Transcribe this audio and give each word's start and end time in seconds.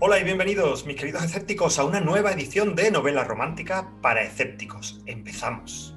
Hola 0.00 0.20
y 0.20 0.22
bienvenidos, 0.22 0.86
mis 0.86 0.94
queridos 0.94 1.24
escépticos, 1.24 1.76
a 1.80 1.84
una 1.84 1.98
nueva 1.98 2.30
edición 2.30 2.76
de 2.76 2.92
Novela 2.92 3.24
Romántica 3.24 3.90
para 4.00 4.22
Escépticos. 4.22 5.02
Empezamos. 5.06 5.92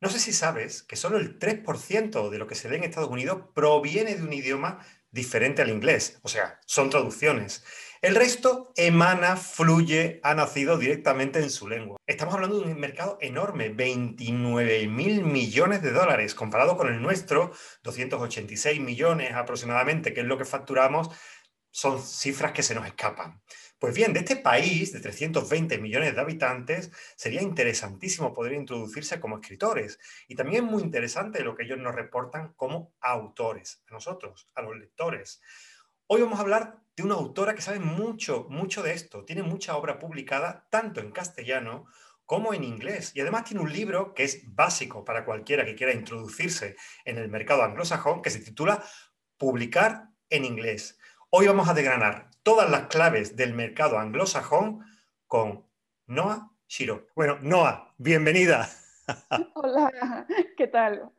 No 0.00 0.08
sé 0.08 0.18
si 0.18 0.32
sabes 0.32 0.82
que 0.82 0.96
solo 0.96 1.18
el 1.18 1.38
3% 1.38 2.30
de 2.30 2.38
lo 2.38 2.48
que 2.48 2.56
se 2.56 2.68
lee 2.68 2.78
en 2.78 2.82
Estados 2.82 3.08
Unidos 3.08 3.42
proviene 3.54 4.16
de 4.16 4.24
un 4.24 4.32
idioma 4.32 4.84
diferente 5.12 5.62
al 5.62 5.70
inglés, 5.70 6.18
o 6.22 6.28
sea, 6.28 6.58
son 6.66 6.90
traducciones. 6.90 7.64
El 8.04 8.16
resto 8.16 8.70
emana, 8.76 9.34
fluye, 9.34 10.20
ha 10.22 10.34
nacido 10.34 10.76
directamente 10.76 11.38
en 11.38 11.48
su 11.48 11.66
lengua. 11.66 11.96
Estamos 12.06 12.34
hablando 12.34 12.60
de 12.60 12.70
un 12.70 12.78
mercado 12.78 13.16
enorme, 13.22 13.70
29 13.70 14.88
mil 14.88 15.24
millones 15.24 15.80
de 15.80 15.90
dólares, 15.90 16.34
comparado 16.34 16.76
con 16.76 16.92
el 16.92 17.00
nuestro, 17.00 17.52
286 17.82 18.78
millones 18.78 19.32
aproximadamente, 19.32 20.12
que 20.12 20.20
es 20.20 20.26
lo 20.26 20.36
que 20.36 20.44
facturamos, 20.44 21.08
son 21.70 21.98
cifras 22.02 22.52
que 22.52 22.62
se 22.62 22.74
nos 22.74 22.86
escapan. 22.86 23.40
Pues 23.78 23.94
bien, 23.94 24.12
de 24.12 24.20
este 24.20 24.36
país 24.36 24.92
de 24.92 25.00
320 25.00 25.78
millones 25.78 26.14
de 26.14 26.20
habitantes, 26.20 26.90
sería 27.16 27.40
interesantísimo 27.40 28.34
poder 28.34 28.52
introducirse 28.52 29.18
como 29.18 29.38
escritores. 29.38 29.98
Y 30.28 30.34
también 30.34 30.62
es 30.62 30.70
muy 30.70 30.82
interesante 30.82 31.42
lo 31.42 31.54
que 31.54 31.62
ellos 31.62 31.78
nos 31.78 31.94
reportan 31.94 32.52
como 32.52 32.92
autores, 33.00 33.82
a 33.88 33.94
nosotros, 33.94 34.50
a 34.54 34.60
los 34.60 34.76
lectores. 34.76 35.40
Hoy 36.06 36.20
vamos 36.20 36.38
a 36.38 36.42
hablar 36.42 36.83
de 36.96 37.02
una 37.02 37.14
autora 37.14 37.54
que 37.54 37.62
sabe 37.62 37.80
mucho, 37.80 38.46
mucho 38.48 38.82
de 38.82 38.92
esto. 38.92 39.24
Tiene 39.24 39.42
mucha 39.42 39.76
obra 39.76 39.98
publicada, 39.98 40.66
tanto 40.70 41.00
en 41.00 41.10
castellano 41.10 41.86
como 42.24 42.54
en 42.54 42.64
inglés. 42.64 43.12
Y 43.14 43.20
además 43.20 43.44
tiene 43.44 43.62
un 43.62 43.72
libro 43.72 44.14
que 44.14 44.24
es 44.24 44.42
básico 44.54 45.04
para 45.04 45.24
cualquiera 45.24 45.64
que 45.64 45.74
quiera 45.74 45.92
introducirse 45.92 46.76
en 47.04 47.18
el 47.18 47.28
mercado 47.28 47.62
anglosajón, 47.62 48.22
que 48.22 48.30
se 48.30 48.40
titula 48.40 48.84
Publicar 49.36 50.08
en 50.30 50.44
inglés. 50.44 50.98
Hoy 51.30 51.48
vamos 51.48 51.68
a 51.68 51.74
desgranar 51.74 52.30
todas 52.42 52.70
las 52.70 52.86
claves 52.86 53.36
del 53.36 53.54
mercado 53.54 53.98
anglosajón 53.98 54.84
con 55.26 55.66
Noah 56.06 56.52
Shiro. 56.68 57.08
Bueno, 57.16 57.38
Noah, 57.42 57.92
bienvenida. 57.98 58.70
Hola, 59.54 60.26
¿qué 60.56 60.68
tal? 60.68 61.10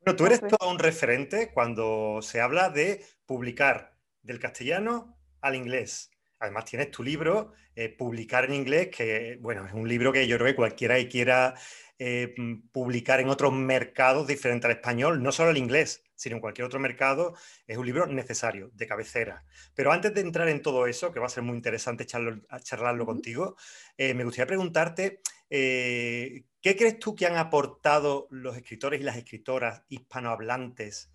Bueno, 0.00 0.16
tú 0.16 0.26
eres 0.26 0.40
todo 0.40 0.70
un 0.70 0.78
referente 0.78 1.52
cuando 1.52 2.20
se 2.20 2.40
habla 2.40 2.68
de 2.68 3.04
publicar 3.24 3.96
del 4.20 4.38
castellano 4.38 5.16
al 5.42 5.54
inglés. 5.54 6.10
Además 6.42 6.64
tienes 6.64 6.90
tu 6.90 7.04
libro, 7.04 7.52
eh, 7.76 7.88
Publicar 7.88 8.46
en 8.46 8.54
inglés, 8.54 8.88
que 8.88 9.38
bueno, 9.40 9.64
es 9.64 9.72
un 9.72 9.86
libro 9.86 10.12
que 10.12 10.26
yo 10.26 10.36
creo 10.38 10.48
que 10.48 10.56
cualquiera 10.56 10.96
que 10.96 11.08
quiera 11.08 11.54
eh, 12.00 12.34
publicar 12.72 13.20
en 13.20 13.28
otros 13.28 13.52
mercados 13.52 14.26
diferentes 14.26 14.64
al 14.64 14.72
español, 14.72 15.22
no 15.22 15.30
solo 15.30 15.50
el 15.50 15.56
inglés, 15.56 16.02
sino 16.16 16.36
en 16.36 16.40
cualquier 16.40 16.66
otro 16.66 16.80
mercado, 16.80 17.34
es 17.64 17.76
un 17.76 17.86
libro 17.86 18.06
necesario, 18.08 18.72
de 18.74 18.88
cabecera. 18.88 19.44
Pero 19.74 19.92
antes 19.92 20.12
de 20.14 20.20
entrar 20.20 20.48
en 20.48 20.62
todo 20.62 20.88
eso, 20.88 21.12
que 21.12 21.20
va 21.20 21.26
a 21.26 21.28
ser 21.28 21.44
muy 21.44 21.54
interesante 21.54 22.06
charlarlo 22.06 23.06
contigo, 23.06 23.56
eh, 23.96 24.12
me 24.14 24.24
gustaría 24.24 24.48
preguntarte, 24.48 25.20
¿qué 25.48 26.44
crees 26.76 26.98
tú 26.98 27.14
que 27.14 27.26
han 27.26 27.36
aportado 27.36 28.26
los 28.30 28.56
escritores 28.56 29.00
y 29.00 29.04
las 29.04 29.16
escritoras 29.16 29.84
hispanohablantes 29.88 31.08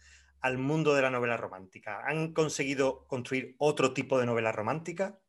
al 0.48 0.58
mundo 0.58 0.96
de 0.96 1.02
la 1.02 1.10
novela 1.10 1.38
romántica? 1.38 2.02
¿Han 2.06 2.34
conseguido 2.34 3.06
construir 3.08 3.56
otro 3.60 3.94
tipo 3.94 4.18
de 4.18 4.26
novela 4.26 4.52
romántica? 4.52 5.20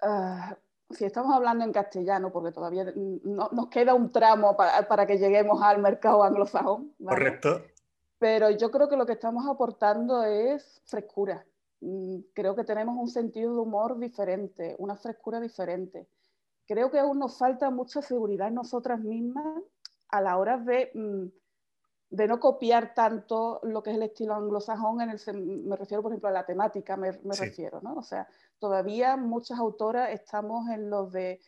Ah, 0.00 0.56
si 0.90 1.04
estamos 1.04 1.34
hablando 1.34 1.64
en 1.64 1.72
castellano, 1.72 2.32
porque 2.32 2.52
todavía 2.52 2.92
nos 3.24 3.68
queda 3.68 3.94
un 3.94 4.10
tramo 4.10 4.56
para, 4.56 5.06
que 5.06 5.18
lleguemos 5.18 5.60
al 5.62 5.80
mercado 5.80 6.22
anglosajón. 6.22 6.94
Correcto. 7.04 7.62
Pero 8.18 8.50
yo 8.50 8.70
creo 8.70 8.88
que 8.88 8.96
lo 8.96 9.06
que 9.06 9.12
estamos 9.12 9.46
aportando 9.48 10.22
es 10.24 10.82
frescura. 10.86 11.44
Mm, 11.80 12.18
creo 12.34 12.54
que 12.54 12.64
tenemos 12.64 12.96
un 12.96 13.08
sentido 13.08 13.54
de 13.54 13.60
humor 13.60 13.98
diferente, 13.98 14.76
una 14.78 14.96
frescura 14.96 15.40
diferente. 15.40 16.08
Creo 16.66 16.90
que 16.90 16.98
aún 16.98 17.18
nos 17.18 17.38
falta 17.38 17.70
mucha 17.70 18.02
seguridad 18.02 18.48
en 18.48 18.54
nosotras 18.54 19.00
mismas 19.00 19.62
a 20.08 20.20
la 20.20 20.36
hora 20.36 20.58
de 20.58 20.90
mm, 20.94 21.39
de 22.10 22.26
no 22.26 22.40
copiar 22.40 22.92
tanto 22.92 23.60
lo 23.62 23.82
que 23.82 23.90
es 23.90 23.96
el 23.96 24.02
estilo 24.02 24.34
anglosajón, 24.34 25.00
en 25.00 25.10
el, 25.10 25.46
me 25.64 25.76
refiero 25.76 26.02
por 26.02 26.10
ejemplo 26.10 26.28
a 26.28 26.32
la 26.32 26.44
temática, 26.44 26.96
me, 26.96 27.12
refiero, 27.12 27.80
¿no? 27.82 27.94
O 27.94 28.02
sea, 28.02 28.28
todavía 28.58 29.16
muchas 29.16 29.58
autoras 29.60 30.10
estamos 30.10 30.68
en 30.70 30.90
los 30.90 31.12
de, 31.12 31.40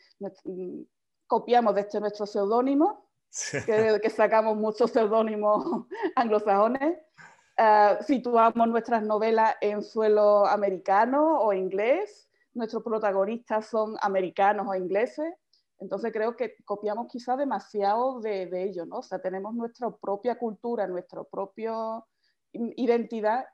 mm, 0.45 0.81
copiamos 1.27 1.75
de 1.75 1.81
este 1.81 1.99
nuestro 1.99 2.25
seudónimo, 2.25 3.09
que, 3.65 4.09
sacamos 4.09 4.55
muchos 4.55 4.91
seudónimos 4.91 5.85
anglosajones, 6.15 6.97
uh, 7.59 8.01
situamos 8.01 8.67
nuestras 8.67 9.03
novelas 9.03 9.55
en 9.59 9.83
suelo 9.83 10.45
americano 10.45 11.41
o 11.41 11.51
inglés, 11.51 12.29
nuestros 12.53 12.83
protagonistas 12.83 13.65
son 13.65 13.97
americanos 14.01 14.65
o 14.69 14.75
ingleses, 14.75 15.33
entonces 15.83 16.11
creo 16.11 16.35
que 16.35 16.55
copiamos 16.65 17.07
quizá 17.07 17.35
demasiado 17.35 18.19
de, 18.21 18.47
de 18.47 18.63
ello, 18.63 18.85
¿no? 18.85 18.99
O 18.99 19.03
sea, 19.03 19.19
tenemos 19.19 19.53
nuestra 19.53 19.91
propia 19.91 20.37
cultura, 20.37 20.87
nuestra 20.87 21.23
propia 21.23 21.73
identidad 22.51 23.45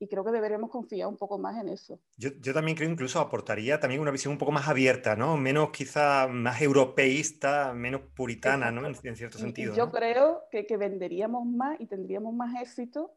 y 0.00 0.06
creo 0.06 0.24
que 0.24 0.30
deberíamos 0.30 0.70
confiar 0.70 1.08
un 1.08 1.16
poco 1.16 1.38
más 1.38 1.60
en 1.60 1.70
eso. 1.70 1.98
Yo, 2.16 2.30
yo, 2.40 2.54
también 2.54 2.76
creo 2.76 2.88
incluso 2.88 3.18
aportaría 3.18 3.80
también 3.80 4.00
una 4.00 4.12
visión 4.12 4.32
un 4.32 4.38
poco 4.38 4.52
más 4.52 4.68
abierta, 4.68 5.16
¿no? 5.16 5.36
Menos 5.36 5.70
quizá 5.70 6.28
más 6.28 6.62
europeísta, 6.62 7.72
menos 7.74 8.02
puritana, 8.14 8.70
¿no? 8.70 8.86
En, 8.86 8.94
cierto 9.16 9.38
sentido. 9.38 9.74
yo 9.74 9.90
creo 9.90 10.44
que, 10.50 10.66
que, 10.66 10.76
venderíamos 10.76 11.46
más 11.46 11.80
y 11.80 11.86
tendríamos 11.86 12.32
más 12.34 12.60
éxito 12.62 13.12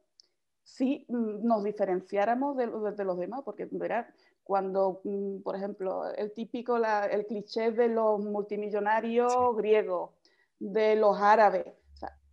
si 0.64 1.06
mm, 1.10 1.46
nos 1.46 1.64
diferenciáramos 1.64 2.58
de, 2.58 2.68
de, 2.68 3.06
los 3.06 3.18
demás, 3.18 3.42
porque 3.44 3.68
verás, 3.72 4.08
cuando, 4.52 5.00
mm, 5.06 5.44
por 5.44 5.56
ejemplo, 5.56 6.14
el 6.14 6.34
típico, 6.34 6.76
el 6.76 7.26
cliché 7.26 7.72
de 7.72 7.88
los 7.88 8.20
multimillonarios 8.20 9.56
griegos, 9.56 10.10
de 10.60 10.98
los 10.98 11.18
árabes. 11.22 11.68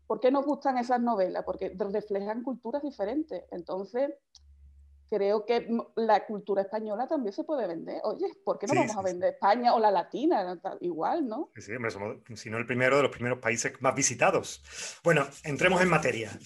¿Por 0.04 0.18
qué 0.18 0.32
nos 0.32 0.44
gustan 0.44 0.78
esas 0.78 1.00
novelas? 1.00 1.44
Porque 1.44 1.72
reflejan 1.78 2.42
culturas 2.42 2.82
diferentes. 2.82 3.44
Entonces, 3.52 4.10
creo 5.08 5.46
que 5.46 5.68
la 5.94 6.26
cultura 6.26 6.62
española 6.62 7.06
también 7.06 7.32
se 7.32 7.44
puede 7.44 7.68
vender. 7.68 8.00
Oye, 8.02 8.26
¿por 8.44 8.58
qué 8.58 8.66
no 8.66 8.74
vamos 8.74 8.96
a 8.96 9.02
vender 9.02 9.34
España 9.34 9.72
o 9.76 9.78
la 9.78 9.92
latina? 9.92 10.60
Igual, 10.80 11.28
¿no? 11.28 11.52
Sí, 11.54 11.70
somos, 11.88 12.16
si 12.34 12.50
no 12.50 12.58
el 12.58 12.66
primero 12.66 12.96
de 12.96 13.04
los 13.04 13.12
primeros 13.12 13.38
países 13.38 13.80
más 13.80 13.94
visitados. 13.94 14.60
Bueno, 15.04 15.24
entremos 15.44 15.80
en 15.82 15.88
materia. 15.88 16.36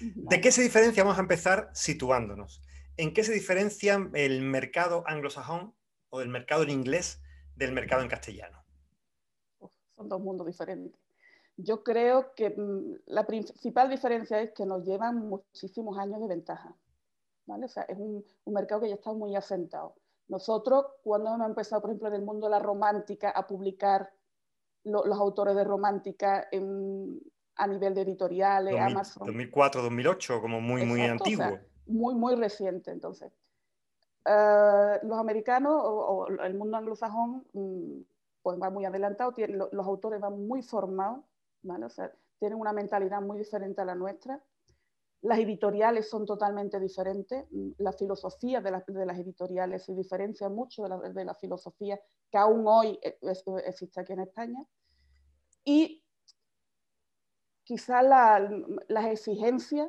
¿De 0.00 0.40
qué 0.40 0.50
se 0.50 0.62
diferencia? 0.62 1.04
Vamos 1.04 1.18
a 1.18 1.22
empezar 1.22 1.70
situándonos. 1.72 2.64
¿En 2.96 3.12
qué 3.12 3.24
se 3.24 3.32
diferencia 3.32 4.08
el 4.14 4.42
mercado 4.42 5.02
anglosajón 5.06 5.74
o 6.10 6.20
el 6.20 6.28
mercado 6.28 6.62
en 6.62 6.70
inglés 6.70 7.20
del 7.56 7.72
mercado 7.72 8.02
en 8.02 8.08
castellano? 8.08 8.62
son 9.96 10.08
dos 10.08 10.20
mundos 10.20 10.46
diferentes. 10.46 11.00
Yo 11.56 11.84
creo 11.84 12.34
que 12.34 12.50
mm, 12.50 13.02
la 13.06 13.26
principal 13.26 13.88
diferencia 13.88 14.40
es 14.40 14.52
que 14.52 14.66
nos 14.66 14.84
llevan 14.84 15.18
muchísimos 15.28 15.98
años 15.98 16.20
de 16.20 16.26
ventaja. 16.26 16.74
¿vale? 17.46 17.66
O 17.66 17.68
sea, 17.68 17.84
es 17.84 17.96
un, 17.96 18.24
mercado 18.46 18.82
que 18.82 18.88
ya 18.88 18.94
está 18.94 19.12
muy 19.12 19.36
asentado. 19.36 19.94
Nosotros, 20.28 20.86
cuando 21.02 21.32
hemos 21.32 21.48
empezado, 21.48 21.80
por 21.80 21.90
ejemplo, 21.90 22.08
en 22.08 22.14
el 22.14 22.22
mundo 22.22 22.46
de 22.46 22.50
la 22.50 22.58
romántica, 22.58 23.30
a 23.30 23.46
publicar 23.46 24.10
los 24.82 25.18
autores 25.18 25.54
de 25.54 25.64
romántica 25.64 26.48
a 27.56 27.66
nivel 27.66 27.94
de 27.94 28.00
editoriales, 28.00 28.74
Amazon. 28.78 29.26
2004, 29.26 29.82
2008, 29.82 30.40
como 30.40 30.60
muy, 30.60 30.84
muy 30.84 31.02
antiguo 31.02 31.58
muy, 31.86 32.14
muy 32.14 32.34
reciente. 32.34 32.90
Entonces, 32.90 33.32
eh, 34.24 34.98
los 35.02 35.18
americanos 35.18 35.72
o, 35.84 36.26
el 36.28 36.54
mundo 36.54 36.76
anglosajón 36.76 37.46
mm, 37.52 38.00
pues 38.42 38.58
va 38.60 38.70
muy 38.70 38.84
adelantado, 38.84 39.32
los, 39.48 39.86
autores 39.86 40.20
van 40.20 40.46
muy 40.46 40.62
formados, 40.62 41.24
¿vale? 41.62 41.86
o 41.86 41.90
sea, 41.90 42.12
tienen 42.38 42.58
una 42.58 42.72
mentalidad 42.72 43.20
muy 43.20 43.38
diferente 43.38 43.80
a 43.80 43.84
la 43.84 43.94
nuestra. 43.94 44.42
Las 45.22 45.38
editoriales 45.38 46.10
son 46.10 46.26
totalmente 46.26 46.78
diferentes, 46.78 47.46
mm, 47.50 47.72
la 47.78 47.92
filosofía 47.92 48.60
de, 48.60 48.82
de 48.86 49.06
las 49.06 49.18
editoriales 49.18 49.84
se 49.84 49.94
diferencia 49.94 50.48
mucho 50.48 50.82
de 50.82 50.88
la, 50.90 50.98
de 50.98 51.24
la 51.24 51.34
filosofía 51.34 52.00
que 52.30 52.38
aún 52.38 52.64
hoy 52.66 52.98
e, 53.02 53.18
existe 53.66 54.00
aquí 54.00 54.12
en 54.12 54.20
España. 54.20 54.64
Y 55.64 56.04
quizá 57.64 58.02
las 58.02 59.06
exigencias 59.06 59.88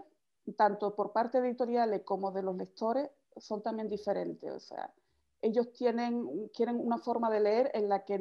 tanto 0.54 0.96
por 0.96 1.12
parte 1.12 1.42
de 1.42 1.50
editoriales 1.50 2.04
como 2.04 2.32
de 2.32 2.44
los 2.44 2.56
lectores, 2.56 3.10
son 3.38 3.62
también 3.62 3.90
diferentes. 3.90 4.52
O 4.52 4.60
sea, 4.60 4.94
ellos 5.42 5.72
tienen, 5.74 6.50
quieren 6.50 6.80
una 6.80 6.98
forma 6.98 7.30
de 7.30 7.40
leer 7.40 7.72
en 7.74 7.90
la 7.90 8.06
que 8.06 8.20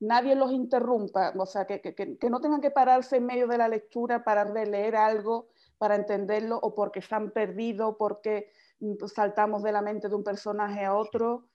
nadie 0.00 0.34
los 0.34 0.52
interrumpa, 0.52 1.32
o 1.36 1.46
sea, 1.46 1.66
que, 1.66 1.80
que, 1.80 2.30
no 2.30 2.40
tengan 2.40 2.60
que 2.60 2.70
pararse 2.70 3.16
en 3.16 3.26
medio 3.26 3.46
de 3.46 3.58
la 3.58 3.68
lectura 3.68 4.24
para 4.24 4.44
releer 4.44 4.96
algo, 4.96 5.48
para 5.78 5.96
entenderlo, 5.96 6.58
o 6.60 6.74
porque 6.74 7.00
se 7.00 7.14
han 7.14 7.30
perdido, 7.30 7.96
porque 7.96 8.50
mm, 8.80 9.04
saltamos 9.06 9.62
de 9.62 9.72
la 9.72 9.82
mente 9.82 10.08
de 10.08 10.14
un 10.14 10.24
personaje 10.24 10.84
a 10.84 10.94
otro. 10.94 11.48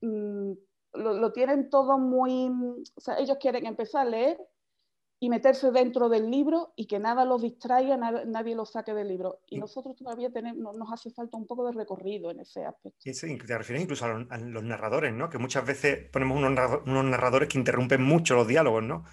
Mm, 0.00 0.52
lo, 0.94 1.12
lo, 1.14 1.32
tienen 1.32 1.70
todo 1.70 1.98
muy... 1.98 2.50
Ellos 3.18 3.38
quieren 3.40 3.66
empezar 3.66 4.06
a 4.06 4.10
leer 4.10 4.40
y 5.24 5.30
meterse 5.30 5.70
dentro 5.70 6.10
del 6.10 6.30
libro 6.30 6.74
y 6.76 6.86
que 6.86 6.98
nada 6.98 7.24
los 7.24 7.40
distraiga, 7.40 7.96
nadie 7.96 8.54
los 8.54 8.72
saque 8.72 8.92
del 8.92 9.08
libro. 9.08 9.40
Y 9.48 9.58
nosotros 9.58 9.96
todavía 9.96 10.30
tenemos, 10.30 10.76
nos 10.76 10.92
hace 10.92 11.10
falta 11.10 11.38
un 11.38 11.46
poco 11.46 11.64
de 11.64 11.72
recorrido 11.72 12.30
en 12.30 12.40
ese 12.40 12.62
aspecto. 12.62 12.98
Sí, 13.00 13.38
te 13.38 13.56
refieres 13.56 13.84
incluso 13.84 14.04
a 14.04 14.18
los, 14.36 14.62
narradores, 14.62 15.14
¿no? 15.14 15.30
Que 15.30 15.38
muchas 15.38 15.66
veces 15.66 16.10
ponemos 16.10 16.36
unos, 16.36 17.04
narradores 17.06 17.48
que 17.48 17.56
interrumpen 17.56 18.02
mucho 18.02 18.34
los 18.34 18.46
diálogos, 18.46 18.82
¿no? 18.82 19.06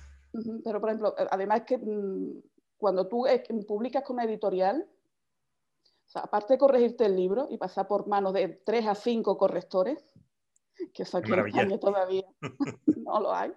Pero, 0.66 0.82
por 0.82 0.90
ejemplo, 0.90 1.16
eh, 1.18 1.28
además 1.32 1.62
que 1.66 1.78
mm, 1.78 2.42
cuando 2.76 3.08
tú 3.08 3.26
publicas 3.66 4.04
con 4.04 4.18
una 4.18 4.26
editorial, 4.26 4.86
aparte 6.16 6.56
de 6.56 6.60
corregirte 6.60 7.06
el 7.06 7.16
libro 7.16 7.48
y 7.50 7.58
pasar 7.58 7.88
por 7.88 8.06
manos 8.10 8.34
de 8.34 8.50
tres 8.66 8.86
a 8.86 8.96
cinco 8.96 9.38
correctores, 9.38 10.14
que 10.94 11.04
eso 11.04 11.20
aquí 11.20 11.32
en 11.32 11.48
España 11.48 11.80
todavía 11.80 12.26
no 12.98 13.22
lo 13.22 13.34
hay, 13.34 13.54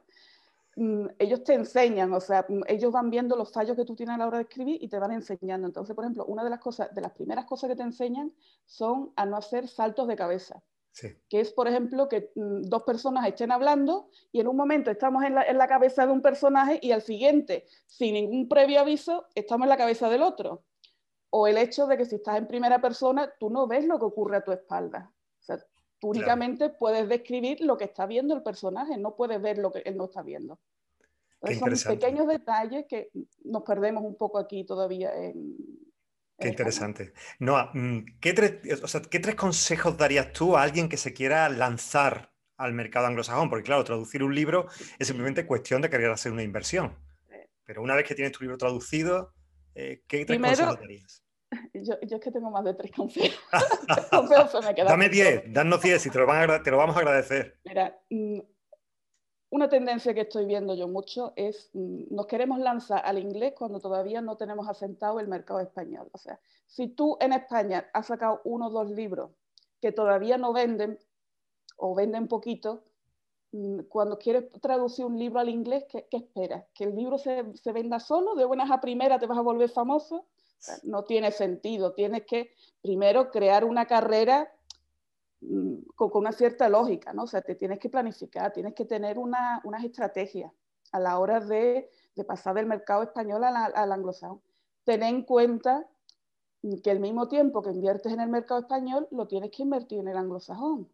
ellos 0.77 1.45
te 1.45 1.55
enseñan, 1.55 2.13
o 2.13 2.21
sea, 2.21 2.45
mm, 2.49 2.63
ellos 2.67 2.93
van 2.93 3.11
viendo 3.11 3.37
los 3.37 3.53
fallos 3.53 3.77
que 3.77 3.85
tú 3.85 3.95
tienes 3.95 4.15
a 4.15 4.19
la 4.19 4.27
hora 4.27 4.39
de 4.39 4.45
escribir 4.45 4.83
y 4.83 4.89
te 4.89 4.99
van 4.99 5.13
enseñando. 5.13 5.67
Entonces, 5.67 5.95
por 5.95 6.05
ejemplo, 6.05 6.25
una 6.27 6.43
de 6.43 6.51
las 6.51 6.61
cosas, 6.61 6.95
de 6.95 7.01
las 7.01 7.13
primeras 7.13 7.45
cosas 7.45 7.71
que 7.71 7.77
te 7.77 7.83
enseñan 7.83 8.33
son 8.65 9.13
a 9.17 9.27
no 9.27 9.37
hacer 9.37 9.69
saltos 9.69 10.09
de 10.09 10.17
cabeza. 10.17 10.63
Que 11.29 11.41
es, 11.41 11.53
por 11.53 11.67
ejemplo, 11.67 12.09
que 12.09 12.31
mm, 12.37 12.63
dos 12.63 12.85
personas 12.85 13.27
estén 13.27 13.51
hablando 13.51 14.09
y 14.31 14.41
en 14.41 14.49
un 14.49 14.57
momento 14.57 14.91
estamos 14.91 15.25
en 15.25 15.35
la, 15.35 15.43
en 15.43 15.59
la, 15.59 15.67
cabeza 15.67 16.07
de 16.07 16.13
un 16.13 16.23
personaje 16.23 16.79
y 16.81 16.93
al 16.93 17.03
siguiente, 17.03 17.67
sin 17.87 18.15
ningún 18.15 18.49
previo 18.49 18.81
aviso, 18.81 19.27
estamos 19.35 19.65
en 19.65 19.71
la 19.71 19.77
cabeza 19.77 20.09
del 20.09 20.23
otro. 20.23 20.65
O 21.31 21.49
el 21.49 21.59
hecho 21.59 21.89
de 21.89 21.97
que 21.97 22.05
si 22.05 22.17
estás 22.17 22.39
en 22.39 22.47
primera 22.47 22.81
persona, 22.81 23.33
tú 23.41 23.51
no 23.51 23.67
ves 23.67 23.85
lo 23.87 23.99
que 23.99 24.05
ocurre 24.05 24.37
a 24.37 24.45
tu 24.45 24.53
espalda. 24.53 25.13
Tú 26.05 26.11
únicamente 26.11 26.69
puedes 26.69 27.09
describir 27.09 27.63
lo 27.63 27.79
que 27.79 27.85
está 27.85 28.05
viendo 28.05 28.35
el 28.35 28.43
personaje, 28.43 28.99
no 28.99 29.17
puedes 29.17 29.41
ver 29.41 29.57
lo 29.57 29.73
que 29.73 29.79
él 29.87 29.97
no 29.97 30.05
está 30.05 30.21
viendo. 30.21 30.61
Entonces, 31.41 31.81
son 31.81 31.95
pequeños 31.95 32.29
detalles 32.29 32.85
que 32.87 33.11
nos 33.43 33.63
perdemos 33.63 34.05
un 34.05 34.15
poco 34.15 34.39
aquí 34.39 34.65
todavía 34.65 35.15
en, 35.15 35.57
Qué 36.39 36.49
interesante. 36.49 37.15
Noah, 37.39 37.71
mm, 37.73 38.19
¿qué 38.21 38.35
tres, 38.35 38.57
¿qué 39.09 39.19
tres 39.19 39.35
consejos 39.35 39.97
darías 39.97 40.31
tú 40.33 40.59
a 40.59 40.63
alguien 40.63 40.91
que 40.91 40.99
se 40.99 41.15
quiera 41.15 41.49
lanzar 41.49 42.35
al 42.59 42.75
mercado 42.75 43.07
anglosajón? 43.07 43.49
Porque 43.49 43.65
claro, 43.65 43.83
traducir 43.83 44.23
un 44.23 44.35
libro 44.35 44.67
es 44.99 45.07
simplemente 45.07 45.47
cuestión 45.47 45.81
de 45.81 45.89
querer 45.89 46.11
hacer 46.11 46.33
una 46.33 46.43
inversión. 46.43 46.99
Pero 47.65 47.81
una 47.81 47.95
vez 47.95 48.07
que 48.07 48.15
tienes 48.15 48.33
tu 48.33 48.45
libro 48.45 48.59
traducido, 48.59 49.33
eh, 49.75 50.03
¿qué 50.07 50.27
tres 50.27 50.39
consejos 50.39 50.81
darías? 50.81 51.24
Yo, 51.75 52.01
yo, 52.01 52.17
es 52.17 52.23
que 52.23 52.31
tengo 52.31 52.51
más 52.51 52.65
de 52.65 52.75
tres 52.75 52.93
consejos. 52.93 53.39
Dame 54.87 55.09
diez, 55.09 55.43
danos 55.53 55.83
diez 55.83 56.07
y 56.07 56.11
te 56.11 56.19
lo, 56.19 56.63
te 56.63 56.71
lo 56.71 56.77
vamos 56.77 56.97
a 56.97 57.01
agradecer. 57.01 57.59
Mira, 57.65 57.99
mm, 58.11 58.39
una 59.55 59.69
tendencia 59.69 60.13
que 60.15 60.23
estoy 60.23 60.47
viendo 60.47 60.75
yo 60.75 60.89
mucho 60.89 61.33
es, 61.37 61.71
mm, 61.75 62.13
nos 62.13 62.27
queremos 62.27 62.59
lanzar 62.59 63.03
al 63.05 63.19
inglés 63.19 63.55
cuando 63.57 63.79
todavía 63.79 64.21
no 64.21 64.37
tenemos 64.37 64.69
asentado 64.69 65.21
el 65.21 65.29
mercado 65.29 65.61
español. 65.61 66.09
O 66.13 66.19
sea, 66.19 66.41
si 66.67 66.89
tú 66.89 67.17
en 67.21 67.33
España 67.33 67.89
has 67.93 68.09
sacado 68.09 68.41
uno 68.45 68.67
o 68.67 68.71
dos 68.71 68.91
libros 68.91 69.31
que 69.81 69.93
todavía 69.93 70.39
no 70.39 70.53
venden 70.53 70.99
o 71.77 71.95
venden 71.95 72.27
poquito, 72.27 72.83
mm, 73.53 73.83
cuando 73.89 74.19
quieres 74.19 74.51
traducir 74.61 75.05
un 75.05 75.19
libro 75.19 75.39
al 75.39 75.49
inglés, 75.49 75.85
¿qué, 75.89 76.09
esperas? 76.11 76.65
¿Que 76.75 76.85
el 76.85 76.97
libro 76.97 77.19
se, 77.19 77.45
se, 77.55 77.73
venda 77.73 78.01
solo? 78.01 78.35
¿De 78.35 78.45
buenas 78.45 78.73
a 78.73 78.81
primeras 78.81 79.21
te 79.21 79.27
vas 79.27 79.39
a 79.39 79.43
volver 79.43 79.69
famoso? 79.69 80.27
No 80.83 81.05
tiene 81.05 81.31
sentido. 81.31 81.93
Tienes 81.93 82.25
que 82.27 82.53
primero 82.83 83.31
crear 83.31 83.65
una 83.65 83.87
carrera 83.87 84.51
Mm, 85.47 85.91
con, 85.95 86.11
una 86.15 86.33
cierta 86.33 86.69
lógica, 86.69 87.13
¿no? 87.13 87.25
O 87.25 87.27
sea, 87.27 87.43
te 87.43 87.55
tienes 87.55 87.79
que 87.79 87.91
planificar, 87.91 88.53
tienes 88.53 88.75
que 88.75 88.87
tener 88.87 89.19
una, 89.19 89.61
unas 89.65 89.85
estrategias 89.85 90.51
a 90.93 91.01
la 91.01 91.19
hora 91.19 91.41
de, 91.41 91.91
de 92.15 92.25
pasar 92.25 92.55
del 92.55 92.67
mercado 92.67 93.03
español 93.03 93.45
al, 93.45 93.93
anglosajón. 93.93 94.41
Ten 94.85 95.03
en 95.03 95.23
cuenta 95.23 95.87
que 96.83 96.91
el 96.91 97.01
mismo 97.01 97.29
tiempo 97.29 97.61
que 97.63 97.71
inviertes 97.71 98.13
en 98.13 98.21
el 98.21 98.31
mercado 98.31 98.61
español, 98.61 99.07
lo 99.11 99.27
tienes 99.27 99.51
que 99.51 99.65
invertir 99.65 99.99
en 100.01 100.09
el 100.09 100.17
anglosajón. 100.17 100.89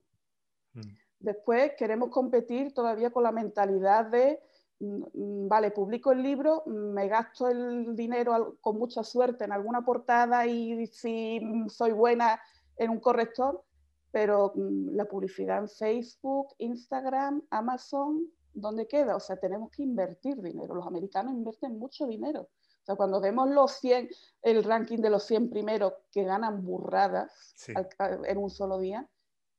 Mm. 0.72 0.80
Después 1.20 1.72
queremos 1.78 2.10
competir 2.10 2.74
todavía 2.74 3.10
con 3.10 3.22
la 3.22 3.30
mentalidad 3.30 4.06
de, 4.06 4.42
vale, 4.80 5.70
publico 5.72 6.12
el 6.12 6.22
libro, 6.22 6.62
me 6.66 7.06
gasto 7.06 7.48
el 7.48 7.94
dinero 7.94 8.56
con 8.60 8.78
mucha 8.78 9.04
suerte 9.04 9.44
en 9.44 9.52
alguna 9.52 9.84
portada 9.84 10.46
y 10.46 10.86
si 10.86 11.40
soy 11.68 11.92
buena 11.92 12.40
en 12.76 12.90
un 12.90 13.00
corrector, 13.00 13.62
pero 14.10 14.52
mm, 14.54 14.96
la 14.96 15.04
publicidad 15.04 15.58
en 15.58 15.68
Facebook, 15.68 16.54
Instagram, 16.58 17.42
Amazon, 17.50 18.26
¿dónde 18.54 18.88
queda? 18.88 19.16
O 19.16 19.20
sea, 19.20 19.36
tenemos 19.36 19.70
que 19.70 19.82
invertir 19.82 20.40
dinero. 20.40 20.74
Los 20.74 20.86
americanos 20.86 21.34
invierten 21.34 21.78
mucho 21.78 22.06
dinero. 22.06 22.42
O 22.42 22.84
sea, 22.84 22.96
cuando 22.96 23.20
vemos 23.20 23.50
los 23.50 23.72
100, 23.72 24.08
el 24.42 24.64
ranking 24.64 24.98
de 24.98 25.10
los 25.10 25.24
100 25.24 25.50
primeros 25.50 25.92
que 26.10 26.24
ganan 26.24 26.64
burradas 26.64 27.54
en 27.98 28.38
un 28.38 28.48
solo 28.48 28.78
día, 28.78 29.06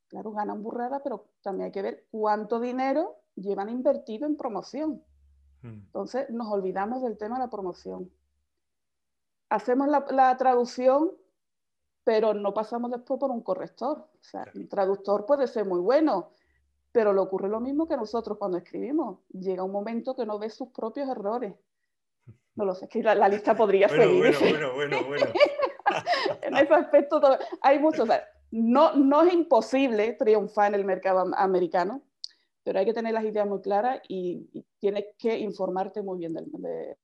claro, 0.08 0.32
ganan 0.32 0.64
burradas, 0.64 1.02
pero 1.04 1.28
también 1.44 1.68
hay 1.68 1.72
que 1.72 1.84
ver 1.84 2.08
cuánto 2.10 2.60
dinero 2.60 3.18
llevan 3.36 3.70
invertido 3.70 4.26
en 4.26 4.36
promoción. 4.36 5.04
Hmm. 5.62 5.82
Entonces, 5.86 6.30
nos 6.30 6.48
olvidamos 6.48 7.02
del 7.04 7.18
tema 7.18 7.38
de 7.38 7.46
la 7.46 7.50
promoción. 7.50 8.12
Hacemos 9.50 9.88
la, 9.88 10.06
la 10.10 10.36
traducción 10.38 11.12
pero 12.04 12.34
no 12.34 12.54
pasamos 12.54 12.92
después 12.92 13.20
por 13.20 13.32
un 13.32 13.42
corrector. 13.42 13.98
O 13.98 14.24
sea, 14.24 14.46
un 14.56 14.68
traductor 14.68 15.26
puede 15.26 15.48
ser 15.48 15.66
muy 15.66 15.80
bueno, 15.80 16.32
pero 16.92 17.14
le 17.14 17.20
ocurre 17.20 17.48
lo 17.48 17.60
mismo 17.60 17.88
que 17.88 17.96
nosotros 17.96 18.38
cuando 18.38 18.58
escribimos. 18.58 19.20
Llega 19.30 19.64
un 19.64 19.72
momento 19.72 20.16
que 20.16 20.26
no 20.26 20.40
ve 20.40 20.50
sus 20.50 20.70
propios 20.70 21.10
errores. 21.10 21.54
No 22.54 22.66
lo 22.66 22.76
sé, 22.76 22.84
es 22.84 22.92
que 22.92 23.02
la, 23.02 23.30
lista 23.30 23.56
podría 23.56 23.88
seguir. 23.88 24.36
Bueno, 24.38 24.74
bueno, 24.74 24.74
bueno, 24.76 25.08
bueno. 25.08 25.26
en 26.42 26.58
ese 26.58 26.74
aspecto 26.74 27.22
hay 27.62 27.80
muchos. 27.80 28.10
no, 28.52 28.94
no 28.94 29.22
es 29.22 29.34
imposible 29.34 30.14
triunfar 30.20 30.68
en 30.68 30.76
el 30.76 30.86
mercado 30.86 31.34
americano, 31.38 32.02
pero 32.64 32.80
hay 32.80 32.86
que 32.86 32.94
tener 32.94 33.14
las 33.14 33.24
ideas 33.24 33.48
muy 33.48 33.62
claras 33.62 34.02
y, 34.08 34.48
tienes 34.80 35.06
que 35.20 35.38
informarte 35.38 36.02
muy 36.02 36.18
bien 36.18 36.34
del, 36.34 36.48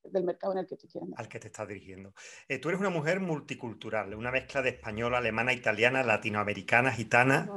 del, 0.04 0.24
mercado 0.24 0.54
en 0.54 0.60
el 0.60 0.68
que 0.68 0.78
te 0.78 0.88
quieres 0.88 1.10
Al 1.16 1.28
que 1.28 1.40
te 1.40 1.48
estás 1.48 1.68
dirigiendo. 1.68 2.12
Eh, 2.48 2.58
tú 2.58 2.70
eres 2.70 2.80
una 2.82 2.90
mujer 2.90 3.20
multicultural, 3.20 4.16
una 4.16 4.32
mezcla 4.32 4.64
de 4.64 4.70
española, 4.70 5.20
alemana, 5.20 5.54
italiana, 5.54 6.02
latinoamericana, 6.02 6.92
gitana. 6.92 7.48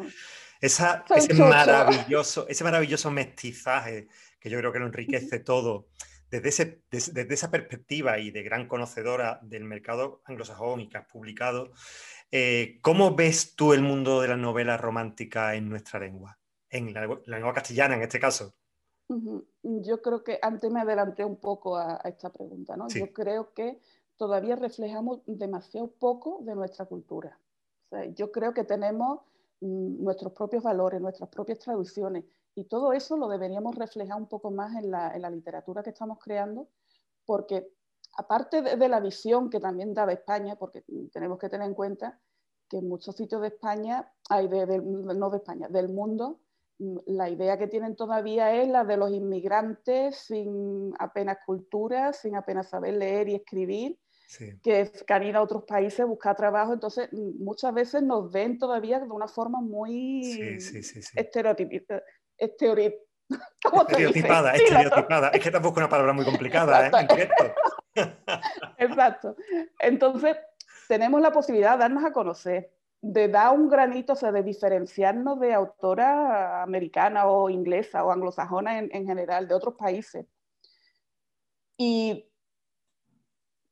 Esa, 0.61 1.07
ese, 1.17 1.33
maravilloso, 1.33 2.47
ese 2.49 2.65
maravilloso 2.65 3.11
mestizaje 3.11 4.09
que 4.39 4.51
yo 4.51 4.59
creo 4.59 4.73
que 4.73 4.79
lo 4.79 4.87
enriquece 4.87 5.39
todo. 5.39 5.89
Desde, 6.31 6.49
ese, 6.51 6.83
desde, 6.91 7.33
esa 7.33 7.51
perspectiva 7.51 8.19
y 8.19 8.31
de 8.31 8.43
gran 8.43 8.69
conocedora 8.69 9.41
del 9.43 9.65
mercado 9.65 10.23
anglosajón 10.27 10.81
y 10.81 10.89
que 10.89 10.99
has 10.99 11.07
publicado, 11.07 11.73
eh, 12.31 12.79
¿cómo 12.83 13.15
ves 13.17 13.57
tú 13.57 13.73
el 13.73 13.81
mundo 13.81 14.21
de 14.21 14.29
la 14.29 14.37
novela 14.37 14.77
romántica 14.77 15.55
en 15.55 15.71
nuestra 15.71 15.99
lengua? 15.99 16.40
En 16.71 16.95
la, 16.95 17.07
lengua 17.27 17.53
castellana 17.53 17.97
en 17.97 18.03
este 18.03 18.21
caso. 18.21 18.53
Yo 19.63 20.01
creo 20.01 20.23
que 20.23 20.39
antes 20.41 20.71
me 20.71 20.81
adelanté 20.81 21.25
un 21.25 21.37
poco 21.37 21.77
a, 21.77 21.97
esta 22.05 22.31
pregunta, 22.31 22.77
¿no? 22.77 22.89
Yo 22.89 23.13
creo 23.13 23.53
que 23.53 23.81
todavía 24.17 24.55
reflejamos 24.55 25.21
demasiado 25.27 25.89
poco 25.89 26.39
de 26.43 26.55
nuestra 26.55 26.85
cultura. 26.85 27.39
yo 28.15 28.31
creo 28.31 28.55
que 28.55 28.65
tenemos 28.65 29.21
mm, 29.61 30.05
nuestros 30.05 30.33
propios 30.33 30.63
valores, 30.63 31.01
nuestras 31.01 31.29
propias 31.29 31.59
traducciones, 31.59 32.25
y 32.55 32.65
todo 32.65 32.93
eso 32.93 33.17
lo 33.17 33.29
deberíamos 33.29 33.75
reflejar 33.75 34.17
un 34.17 34.29
poco 34.29 34.51
más 34.51 34.77
en 34.77 34.91
la, 34.91 35.15
en 35.15 35.23
la 35.23 35.31
literatura 35.31 35.83
que 35.83 35.91
estamos 35.91 36.19
creando, 36.19 36.69
porque 37.25 37.73
aparte 38.17 38.63
de, 38.63 38.89
la 38.89 39.01
visión 39.01 39.51
que 39.51 39.61
también 39.61 39.95
da 39.95 40.07
de 40.07 40.15
España, 40.15 40.57
porque 40.57 40.85
tenemos 41.13 41.39
que 41.39 41.49
tener 41.49 41.67
en 41.67 41.75
cuenta 41.75 42.19
que 42.69 42.79
en 42.79 42.89
muchos 42.89 43.17
sitios 43.17 43.41
de 43.41 43.49
España, 43.49 44.13
hay 44.29 44.49
no 44.49 45.31
de 45.31 45.37
España, 45.37 45.69
del 45.69 45.89
mundo, 45.89 46.41
la 47.07 47.29
idea 47.29 47.59
que 47.59 47.67
tienen 47.67 47.95
todavía 47.95 48.55
es 48.55 48.69
la 48.69 48.85
de 48.85 48.97
los 48.97 49.13
inmigrantes 49.13 50.17
sin 50.17 50.95
apenas 50.99 51.39
cultura, 51.45 52.13
sin 52.13 52.37
apenas 52.37 52.71
saber 52.71 52.95
leer 52.95 53.29
y 53.29 53.35
escribir, 53.35 53.99
que, 54.63 54.91
han 55.09 55.23
ido 55.23 55.39
a 55.39 55.43
otros 55.43 55.65
países 55.65 56.01
a 56.01 56.07
buscar 56.07 56.37
trabajo. 56.37 56.73
Entonces, 56.73 57.13
muchas 57.13 57.75
veces 57.75 58.03
nos 58.03 58.33
ven 58.33 58.59
todavía 58.59 58.99
de 58.99 59.07
una 59.07 59.29
forma 59.29 59.61
muy 59.61 60.23
estereotipada. 61.17 62.03
estereotipada, 62.39 64.55
estereotipada. 64.55 65.29
Es 65.29 65.43
que 65.43 65.51
tampoco 65.51 65.75
es 65.75 65.79
una 65.79 65.91
palabra 65.91 66.15
muy 66.15 66.25
complicada, 66.25 66.87
¿eh? 66.87 66.91
Exacto. 68.79 69.37
Entonces, 69.81 70.37
tenemos 70.89 71.21
la 71.21 71.33
posibilidad 71.33 71.73
de 71.73 71.81
darnos 71.81 72.05
a 72.05 72.13
conocer 72.13 72.73
de 73.03 73.29
dar 73.29 73.57
un 73.57 73.69
granito, 73.69 74.13
o 74.13 74.17
sea, 74.17 74.33
de 74.33 74.43
diferenciarnos 74.43 75.41
de 75.41 75.55
autora 75.55 76.63
americana 76.63 77.27
o 77.27 77.49
inglesa 77.49 78.05
o 78.05 78.13
anglosajona 78.13 78.79
en, 78.79 79.07
general, 79.07 79.49
de 79.49 79.55
otros 79.55 79.75
países. 79.75 80.27
Y 81.79 82.31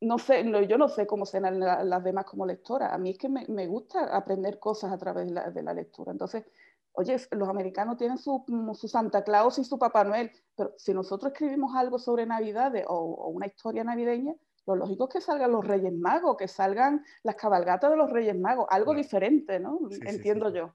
no 0.01 0.19
sé, 0.19 0.45
yo 0.67 0.79
no 0.79 0.89
sé 0.89 1.07
cómo 1.07 1.27
serán 1.27 1.61
las 1.61 2.05
demás 2.05 2.25
como 2.25 2.47
lectora. 2.47 2.95
A 2.95 2.99
mí 2.99 3.11
es 3.11 3.19
que 3.19 3.29
me, 3.29 3.67
gusta 3.67 4.17
aprender 4.17 4.59
cosas 4.59 4.93
a 4.93 4.99
través 4.99 5.27
de 5.29 5.63
la, 5.63 5.75
lectura. 5.75 6.13
Entonces, 6.13 6.45
Oye, 6.93 7.17
los 7.31 7.49
americanos 7.49 7.97
tienen 7.97 8.19
su, 8.19 8.45
mm, 8.49 8.75
su, 8.75 8.89
Santa 8.89 9.23
Claus 9.23 9.57
y 9.61 9.65
su 9.65 9.79
Papá 9.79 10.03
Noel, 10.03 10.33
pero 10.57 10.73
si 10.77 10.93
nosotros 10.93 11.33
escribimos 11.33 11.77
algo 11.77 11.97
sobre 11.97 12.27
Navidades 12.27 12.85
o, 12.89 13.29
una 13.29 13.47
historia 13.47 13.85
navideña, 13.85 14.35
lo 14.69 14.77
lógico 14.77 15.09
es 15.09 15.15
que 15.15 15.21
salgan 15.21 15.53
los 15.53 15.67
Reyes 15.67 15.93
Magos, 15.93 16.37
que 16.37 16.49
salgan 16.49 17.05
las 17.23 17.37
cabalgatas 17.37 17.91
de 17.91 17.97
los 17.97 18.11
Reyes 18.11 18.39
Magos, 18.39 18.67
algo 18.71 18.95
diferente, 18.95 19.59
¿no? 19.59 19.79
Entiendo 20.03 20.53
yo. 20.55 20.75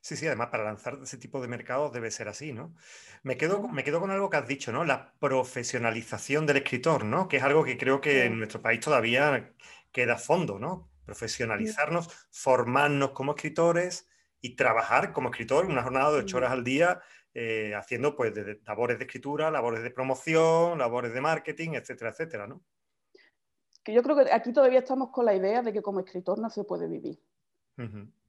Sí, 0.00 0.16
sí, 0.16 0.26
además 0.26 0.48
para 0.48 0.64
lanzar 0.64 0.98
ese 1.02 1.16
tipo 1.16 1.40
de 1.40 1.48
mercados 1.48 1.92
debe 1.92 2.10
ser 2.10 2.28
así, 2.28 2.52
¿no? 2.52 2.74
Me 3.22 3.36
quedo, 3.36 3.68
me 3.68 3.84
quedo 3.84 4.00
con 4.00 4.10
algo 4.10 4.30
que 4.30 4.36
has 4.36 4.48
dicho, 4.48 4.72
¿no? 4.72 4.84
La 4.84 5.12
profesionalización 5.18 6.46
del 6.46 6.58
escritor, 6.58 7.04
¿no? 7.04 7.28
Que 7.28 7.36
es 7.36 7.42
algo 7.42 7.64
que 7.64 7.78
creo 7.78 8.00
que 8.00 8.24
en 8.24 8.38
nuestro 8.38 8.62
país 8.62 8.80
todavía 8.80 9.52
queda 9.92 10.14
a 10.14 10.18
fondo, 10.18 10.58
¿no? 10.58 10.90
Profesionalizarnos, 11.04 12.08
formarnos 12.30 13.10
como 13.10 13.34
escritores 13.34 14.08
y 14.40 14.56
trabajar 14.56 15.12
como 15.12 15.30
escritor 15.30 15.66
una 15.66 15.82
jornada 15.82 16.12
de 16.12 16.18
ocho 16.18 16.38
horas 16.38 16.52
al 16.52 16.64
día 16.64 17.00
eh, 17.34 17.74
haciendo 17.74 18.14
pues 18.14 18.34
labores 18.66 18.98
de 18.98 19.04
escritura, 19.06 19.50
labores 19.50 19.82
de 19.82 19.90
promoción, 19.90 20.78
labores 20.78 21.14
de 21.14 21.20
marketing, 21.22 21.70
etcétera, 21.74 22.10
etcétera, 22.10 22.46
¿no? 22.46 22.62
Que 23.82 23.92
yo 23.92 24.02
creo 24.02 24.16
que 24.16 24.32
aquí 24.32 24.52
todavía 24.52 24.80
estamos 24.80 25.10
con 25.10 25.24
la 25.24 25.34
idea 25.34 25.62
de 25.62 25.72
que 25.72 25.82
como 25.82 26.00
escritor 26.00 26.38
no 26.38 26.50
se 26.50 26.64
puede 26.64 26.86
vivir. 26.86 27.18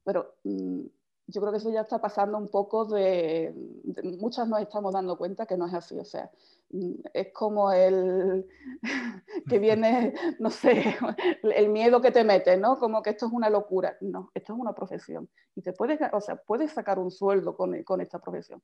Pero 0.04 0.34
mm, 0.42 0.86
yo 1.26 1.40
creo 1.40 1.52
que 1.52 1.58
eso 1.58 1.70
ya 1.70 1.82
está 1.82 2.00
pasando 2.00 2.36
un 2.36 2.48
poco 2.48 2.84
de, 2.84 3.54
muchas 4.20 4.48
nos 4.48 4.60
estamos 4.60 4.92
dando 4.92 5.16
cuenta 5.16 5.46
que 5.46 5.56
no 5.56 5.66
es 5.66 5.74
así, 5.74 5.98
o 5.98 6.04
sea, 6.04 6.30
mm, 6.70 6.92
es 7.12 7.32
como 7.32 7.72
el 7.72 8.46
que 9.48 9.58
viene, 9.58 10.14
no 10.38 10.50
sé, 10.50 10.96
el 11.42 11.68
miedo 11.70 12.00
que 12.00 12.10
te 12.10 12.24
mete, 12.24 12.56
¿no? 12.56 12.78
Como 12.78 13.02
que 13.02 13.10
esto 13.10 13.26
es 13.26 13.32
una 13.32 13.48
locura. 13.48 13.96
No, 14.00 14.30
esto 14.34 14.52
es 14.52 14.58
una 14.58 14.74
profesión 14.74 15.28
y 15.54 15.62
te 15.62 15.72
puedes, 15.72 15.98
o 16.12 16.20
sea, 16.20 16.36
puedes 16.36 16.72
sacar 16.72 16.98
un 16.98 17.10
sueldo 17.10 17.56
con, 17.56 17.82
con 17.84 18.00
esta 18.00 18.18
profesión, 18.18 18.62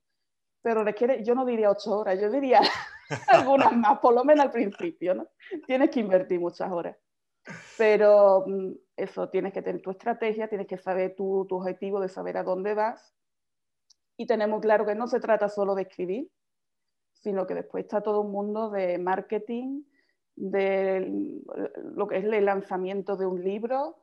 pero 0.63 0.85
requiere, 0.85 1.25
yo 1.25 1.35
no 1.35 1.45
diría 1.45 1.71
ocho 1.71 1.99
horas, 1.99 2.21
yo 2.21 2.31
diría 2.31 2.61
algunas 3.29 3.77
más, 3.77 3.99
por 3.99 4.15
lo 4.15 4.25
menos 4.25 4.47
al 4.47 4.53
principio, 4.53 5.15
¿no? 5.15 5.29
Tienes 5.67 5.91
que 5.91 6.01
invertir 6.01 6.41
muchas 6.41 6.71
horas. 6.71 6.97
Pero 7.79 8.45
mm, 8.47 8.73
eso, 8.97 9.29
tienes 9.29 9.53
que 9.53 9.63
tener 9.63 9.81
tu 9.81 9.91
estrategia, 9.91 10.49
tienes 10.49 10.67
que 10.67 10.79
saber 10.79 11.15
tu, 11.17 11.47
tu 11.49 11.57
objetivo 11.57 12.01
de 12.01 12.09
saber 12.09 12.37
a 12.37 12.43
dónde 12.43 12.75
vas. 12.75 13.15
Y 14.17 14.27
tenemos 14.27 14.61
claro 14.61 14.85
que 14.85 14.95
no 14.95 15.07
se 15.07 15.21
trata 15.21 15.49
solo 15.49 15.75
de 15.75 15.83
escribir, 15.83 16.31
sino 17.13 17.47
que 17.47 17.55
después 17.55 17.85
está 17.85 18.03
todo 18.03 18.21
un 18.21 18.33
mundo 18.33 18.71
de 18.71 18.99
marketing, 18.99 19.83
de 20.37 21.41
lo 21.95 22.07
que 22.07 22.19
es 22.19 22.25
el 22.25 22.45
lanzamiento 22.45 23.17
de 23.17 23.27
un 23.27 23.43
libro. 23.43 23.97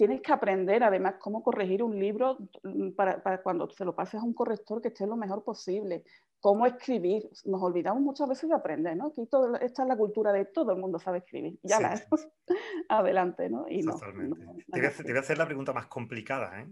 Tienes 0.00 0.22
que 0.22 0.32
aprender 0.32 0.82
además 0.82 1.16
cómo 1.18 1.42
corregir 1.42 1.82
un 1.82 2.00
libro 2.00 2.38
mm, 2.62 2.92
para, 2.92 3.22
para, 3.22 3.42
cuando 3.42 3.68
se 3.68 3.84
lo 3.84 3.94
pases 3.94 4.18
a 4.18 4.24
un 4.24 4.32
corrector 4.32 4.80
que 4.80 4.88
esté 4.88 5.06
lo 5.06 5.14
mejor 5.14 5.44
posible 5.44 6.04
cómo 6.40 6.64
escribir. 6.64 7.28
Nos 7.44 7.62
olvidamos 7.62 8.02
muchas 8.02 8.26
veces 8.26 8.48
de 8.48 8.56
aprender, 8.56 8.96
¿no? 8.96 9.08
Aquí 9.08 9.26
todo, 9.26 9.54
esta 9.56 9.82
es 9.82 9.88
la 9.88 9.98
cultura 9.98 10.32
de 10.32 10.46
todo 10.46 10.72
el 10.72 10.78
mundo 10.78 10.98
sabe 10.98 11.18
escribir. 11.18 11.58
Ya 11.62 11.80
la 11.80 12.02
adelante, 12.88 13.50
¿no? 13.50 13.66
Y 13.68 13.82
Totalmente. 13.82 14.40
te, 14.72 14.80
voy 14.80 15.16
a 15.18 15.20
hacer, 15.20 15.36
la 15.36 15.44
pregunta 15.44 15.74
más 15.74 15.84
complicada, 15.88 16.62
¿eh? 16.62 16.66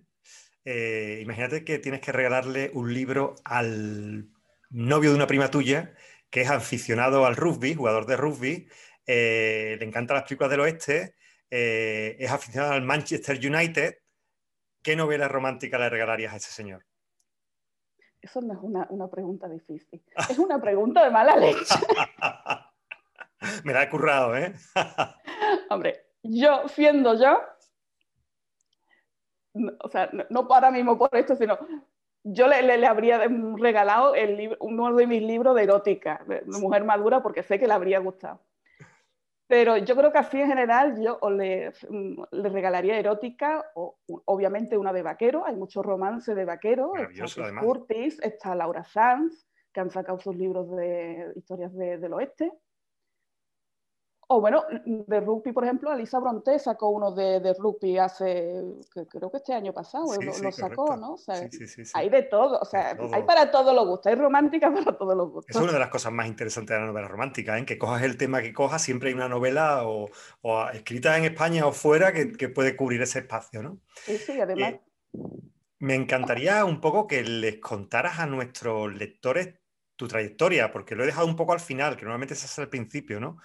¿eh? 0.64 1.20
Imagínate 1.22 1.66
que 1.66 1.78
tienes 1.78 2.00
que 2.00 2.12
regalarle 2.12 2.70
un 2.72 2.94
libro 2.94 3.34
al 3.44 4.30
novio 4.70 5.10
de 5.10 5.16
una 5.16 5.26
prima 5.26 5.50
tuya 5.50 5.92
que 6.30 6.40
es 6.40 6.48
aficionado 6.48 7.26
al 7.26 7.36
rugby, 7.36 7.74
jugador 7.74 8.06
de 8.06 8.16
rugby, 8.16 8.68
eh, 9.06 9.76
le 9.78 9.84
encantan 9.84 10.14
las 10.14 10.24
películas 10.24 10.50
del 10.50 10.60
oeste, 10.60 11.14
eh, 11.50 12.16
es 12.18 12.30
aficionado 12.30 12.74
al 12.74 12.82
Manchester 12.82 13.36
United. 13.36 13.98
¿Qué 14.82 14.96
novela 14.96 15.28
romántica 15.28 15.78
le 15.78 15.88
regalarías 15.88 16.32
a 16.32 16.36
ese 16.36 16.50
señor? 16.50 16.84
Eso 18.20 18.40
no 18.40 18.54
es 18.54 18.60
una, 18.62 19.08
pregunta 19.08 19.48
difícil. 19.48 20.02
Es 20.30 20.38
una 20.38 20.60
pregunta 20.60 21.04
de 21.04 21.10
mala 21.10 21.36
leche. 21.36 21.74
Me 23.64 23.72
la 23.72 23.84
he 23.84 23.88
currado, 23.88 24.36
¿eh? 24.36 24.52
Hombre, 25.70 26.06
yo, 26.22 26.66
siendo 26.68 27.14
yo, 27.14 27.40
o 29.80 29.88
sea, 29.88 30.10
no, 30.30 30.48
para 30.48 30.70
mismo 30.70 30.98
por 30.98 31.14
esto, 31.16 31.36
sino 31.36 31.56
yo 32.24 32.48
le, 32.48 32.62
le, 32.62 32.86
habría 32.86 33.22
regalado 33.56 34.14
el 34.16 34.56
uno 34.60 34.94
de 34.94 35.06
mis 35.06 35.22
libros 35.22 35.54
de 35.54 35.62
erótica, 35.62 36.24
de 36.26 36.42
mujer 36.46 36.84
madura, 36.84 37.22
porque 37.22 37.44
sé 37.44 37.58
que 37.58 37.68
le 37.68 37.74
habría 37.74 38.00
gustado. 38.00 38.40
Pero 39.48 39.78
yo 39.78 39.96
creo 39.96 40.12
que 40.12 40.18
así 40.18 40.40
en 40.40 40.48
general 40.48 41.00
yo 41.02 41.18
le, 41.30 41.72
mm, 41.88 42.22
le, 42.32 42.48
regalaría 42.50 42.98
erótica, 42.98 43.64
o 43.74 43.98
obviamente 44.26 44.76
una 44.76 44.92
de 44.92 45.02
vaquero, 45.02 45.46
hay 45.46 45.56
muchos 45.56 45.84
romances 45.84 46.36
de 46.36 46.44
vaquero, 46.44 46.92
está 46.94 47.58
Curtis, 47.58 48.20
está 48.22 48.54
Laura 48.54 48.84
Sanz, 48.84 49.48
que 49.72 49.80
han 49.80 49.90
sacado 49.90 50.20
sus 50.20 50.36
libros 50.36 50.70
de 50.76 51.32
historias 51.34 51.74
del 51.74 52.12
oeste. 52.12 52.52
O 54.30 54.42
bueno, 54.42 54.64
de 54.84 55.20
rugby, 55.20 55.52
por 55.52 55.64
ejemplo, 55.64 55.90
Alisa 55.90 56.18
Bronte 56.18 56.58
sacó 56.58 56.90
uno 56.90 57.12
de, 57.12 57.40
de 57.40 57.54
rugby 57.54 57.96
hace, 57.96 58.62
creo 59.08 59.30
que 59.30 59.38
este 59.38 59.54
año 59.54 59.72
pasado, 59.72 60.04
lo, 60.20 60.52
sacó, 60.52 60.98
¿no? 60.98 61.14
O 61.14 61.16
sea, 61.16 61.48
hay 61.94 62.10
de 62.10 62.22
todo, 62.24 62.58
o 62.60 62.64
sea, 62.66 62.94
hay 63.10 63.22
para 63.22 63.50
todos 63.50 63.74
los 63.74 63.86
gustos, 63.86 64.08
hay 64.08 64.16
romántica 64.16 64.70
para 64.74 64.98
todos 64.98 65.16
los 65.16 65.30
gustos. 65.30 65.56
Es 65.56 65.62
una 65.62 65.72
de 65.72 65.78
las 65.78 65.88
cosas 65.88 66.12
más 66.12 66.26
interesantes 66.26 66.74
de 66.74 66.80
la 66.80 66.88
novela 66.88 67.08
romántica, 67.08 67.58
¿eh? 67.58 67.64
que 67.64 67.78
cojas 67.78 68.02
el 68.02 68.18
tema 68.18 68.42
que 68.42 68.52
cojas, 68.52 68.82
siempre 68.82 69.08
hay 69.08 69.14
una 69.14 69.30
novela 69.30 69.84
o, 69.86 70.10
escrita 70.74 71.16
en 71.16 71.24
España 71.24 71.66
o 71.66 71.72
fuera 71.72 72.12
que, 72.12 72.32
que, 72.32 72.50
puede 72.50 72.76
cubrir 72.76 73.00
ese 73.00 73.20
espacio, 73.20 73.62
¿no? 73.62 73.78
Sí, 74.04 74.18
sí, 74.18 74.38
además. 74.38 74.74
Eh, 74.74 74.80
me 75.78 75.94
encantaría 75.94 76.66
un 76.66 76.82
poco 76.82 77.06
que 77.06 77.22
les 77.22 77.60
contaras 77.60 78.18
a 78.18 78.26
nuestros 78.26 78.92
lectores 78.92 79.54
tu 79.96 80.06
trayectoria, 80.06 80.70
porque 80.70 80.94
lo 80.94 81.02
he 81.02 81.06
dejado 81.06 81.26
un 81.26 81.34
poco 81.34 81.54
al 81.54 81.60
final, 81.60 81.96
que 81.96 82.02
normalmente 82.02 82.34
se 82.34 82.44
hace 82.44 82.60
al 82.60 82.68
principio, 82.68 83.20
¿no? 83.20 83.38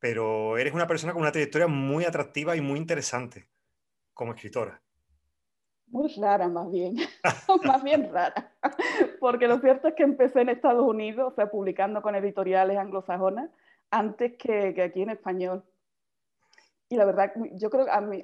Pero 0.00 0.56
eres 0.58 0.74
una 0.74 0.86
persona 0.86 1.12
con 1.12 1.22
una 1.22 1.32
trayectoria 1.32 1.66
muy 1.66 2.04
atractiva 2.04 2.56
y 2.56 2.60
muy 2.60 2.78
interesante 2.78 3.48
como 4.14 4.32
escritora. 4.32 4.80
Muy 5.86 6.12
rara, 6.20 6.48
más 6.48 6.70
bien, 6.70 6.96
más 7.64 7.82
bien 7.82 8.12
rara, 8.12 8.52
porque 9.20 9.48
lo 9.48 9.58
cierto 9.58 9.88
es 9.88 9.94
que 9.94 10.02
empecé 10.02 10.42
en 10.42 10.50
Estados 10.50 10.86
Unidos, 10.86 11.32
o 11.32 11.34
sea, 11.34 11.50
publicando 11.50 12.02
con 12.02 12.14
editoriales 12.14 12.76
anglosajonas, 12.76 13.50
antes 13.90 14.34
que, 14.38 14.74
que 14.74 14.82
aquí 14.82 15.02
en 15.02 15.10
español. 15.10 15.64
Y 16.90 16.96
la 16.96 17.04
verdad, 17.04 17.32
yo 17.52 17.68
creo 17.68 17.84
que 17.84 17.90
a 17.90 18.00
mí, 18.00 18.22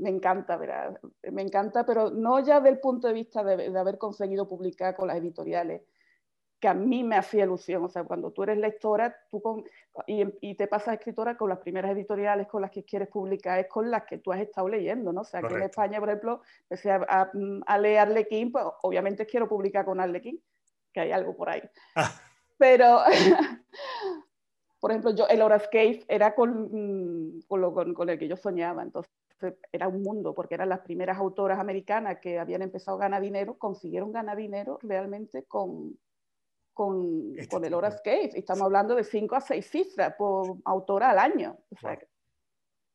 me 0.00 0.10
encanta, 0.10 0.56
¿verdad? 0.56 0.98
me 1.30 1.40
encanta, 1.40 1.86
pero 1.86 2.10
no 2.10 2.38
ya 2.40 2.60
del 2.60 2.80
punto 2.80 3.08
de 3.08 3.14
vista 3.14 3.42
de, 3.42 3.70
de 3.70 3.78
haber 3.78 3.96
conseguido 3.96 4.46
publicar 4.46 4.94
con 4.94 5.08
las 5.08 5.16
editoriales, 5.16 5.82
que 6.60 6.68
a 6.68 6.74
mí 6.74 7.04
me 7.04 7.16
hacía 7.16 7.44
ilusión. 7.44 7.84
O 7.84 7.88
sea, 7.88 8.04
cuando 8.04 8.30
tú 8.30 8.42
eres 8.42 8.58
lectora 8.58 9.16
tú 9.30 9.64
y, 10.06 10.54
te 10.54 10.66
pasas 10.66 10.94
escritora 10.94 11.36
con 11.36 11.48
las 11.48 11.58
primeras 11.58 11.92
editoriales 11.92 12.48
con 12.48 12.62
las 12.62 12.70
que 12.70 12.84
quieres 12.84 13.08
publicar, 13.08 13.58
es 13.58 13.68
con 13.68 13.90
las 13.90 14.04
que 14.04 14.18
tú 14.18 14.32
has 14.32 14.40
estado 14.40 14.68
leyendo, 14.68 15.12
¿no? 15.12 15.22
O 15.22 15.24
sea, 15.24 15.40
aquí 15.40 15.54
en 15.54 15.62
España, 15.62 16.00
por 16.00 16.08
ejemplo, 16.08 16.42
empecé 16.62 16.90
a, 16.90 17.30
a, 17.66 17.78
leer 17.78 18.00
Arlequín, 18.00 18.50
pues 18.52 18.64
obviamente 18.82 19.26
quiero 19.26 19.48
publicar 19.48 19.84
con 19.84 20.00
Arlequín, 20.00 20.42
que 20.92 21.00
hay 21.00 21.12
algo 21.12 21.36
por 21.36 21.48
ahí. 21.50 21.62
Ah. 21.94 22.10
Pero, 22.58 23.02
por 24.80 24.90
ejemplo, 24.90 25.14
yo, 25.14 25.28
el 25.28 25.42
Horascape 25.42 26.04
era 26.08 26.34
con, 26.34 27.40
con, 27.46 27.94
con 27.94 28.10
el 28.10 28.18
que 28.18 28.26
yo 28.26 28.36
soñaba, 28.36 28.82
entonces 28.82 29.12
era 29.70 29.86
un 29.86 30.02
mundo, 30.02 30.34
porque 30.34 30.56
eran 30.56 30.68
las 30.68 30.80
primeras 30.80 31.18
autoras 31.18 31.60
americanas 31.60 32.18
que 32.20 32.40
habían 32.40 32.62
empezado 32.62 32.96
a 32.96 33.02
ganar 33.02 33.22
dinero, 33.22 33.56
consiguieron 33.56 34.10
ganar 34.10 34.36
dinero 34.36 34.80
realmente 34.82 35.44
con, 35.44 35.96
con, 36.78 37.32
este 37.36 37.48
con 37.48 37.64
el 37.64 37.74
Horascape. 37.74 38.30
Y 38.34 38.38
estamos 38.38 38.62
hablando 38.62 38.94
de 38.94 39.02
5 39.02 39.34
a 39.34 39.40
6 39.40 39.68
cifras 39.68 40.14
por 40.16 40.58
autora 40.64 41.10
al 41.10 41.18
año. 41.18 41.58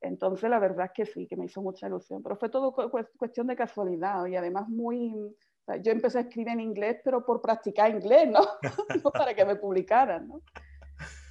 entonces, 0.00 0.48
la 0.48 0.58
verdad 0.58 0.86
es 0.86 0.92
que 0.92 1.04
sí, 1.04 1.26
que 1.26 1.36
me 1.36 1.44
hizo 1.44 1.60
mucha 1.60 1.86
ilusión. 1.86 2.22
Pero 2.22 2.36
fue 2.36 2.48
todo 2.48 2.72
cuestión 2.72 3.46
de 3.46 3.54
casualidad 3.54 4.24
y 4.24 4.36
además 4.36 4.70
muy... 4.70 5.36
yo 5.82 5.92
empecé 5.92 6.16
a 6.16 6.20
escribir 6.22 6.48
en 6.48 6.60
inglés, 6.60 7.02
pero 7.04 7.26
por 7.26 7.42
practicar 7.42 7.90
inglés, 7.90 8.26
¿no? 8.30 8.40
no 9.04 9.10
para 9.10 9.34
que 9.34 9.44
me 9.44 9.56
publicaran, 9.56 10.28
¿no? 10.28 10.40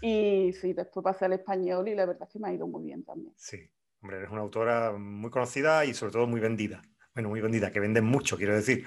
Y 0.01 0.53
sí, 0.53 0.74
después 0.74 1.03
pasé 1.03 1.25
al 1.25 1.33
español 1.33 1.88
y 1.88 1.95
la 1.95 2.05
verdad 2.05 2.27
es 2.27 2.33
que 2.33 2.39
me 2.39 2.50
ha 2.50 2.53
ido 2.53 2.67
muy 2.67 2.83
bien 2.83 3.03
también. 3.03 3.33
Sí, 3.36 3.67
hombre, 4.00 4.17
eres 4.17 4.29
una 4.29 4.41
autora 4.41 4.91
muy 4.91 5.31
conocida 5.31 5.86
y 5.86 5.95
sobre 5.95 6.12
todo 6.12 6.27
muy 6.27 6.39
vendida. 6.39 6.83
Bueno, 7.13 7.29
muy 7.29 7.41
vendida, 7.41 7.72
que 7.72 7.79
venden 7.79 8.05
mucho, 8.05 8.38
quiero 8.38 8.55
decir. 8.55 8.86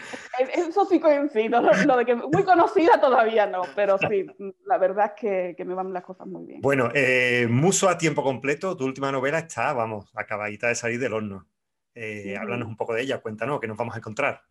Eso 0.52 0.85
sí 0.85 0.99
coincido, 0.99 1.61
lo, 1.61 1.97
de 1.97 2.04
que 2.04 2.16
muy 2.16 2.42
conocida 2.42 3.00
todavía 3.00 3.47
no, 3.47 3.62
pero 3.76 3.99
sí, 3.99 4.26
la 4.64 4.78
verdad 4.78 5.12
es 5.14 5.54
que, 5.56 5.64
me 5.64 5.75
van 5.75 5.92
las 5.92 6.02
cosas 6.02 6.26
muy 6.26 6.45
bien. 6.45 6.61
Bueno, 6.61 6.88
eh, 6.92 7.47
Muso 7.49 7.88
a 7.88 7.97
tiempo 7.97 8.25
completo, 8.25 8.76
tu 8.76 8.85
última 8.85 9.12
novela 9.12 9.38
está, 9.38 9.73
vamos, 9.73 10.11
acabadita 10.16 10.66
de 10.66 10.75
salir 10.75 10.99
del 10.99 11.12
horno. 11.12 11.47
Eh, 11.95 12.37
Háblanos 12.37 12.66
un 12.66 12.76
poco 12.76 12.95
de 12.95 13.02
ella, 13.02 13.21
cuéntanos, 13.21 13.61
¿qué 13.61 13.68
nos 13.68 13.76
vamos 13.76 13.95
a 13.95 13.99
encontrar? 13.99 14.42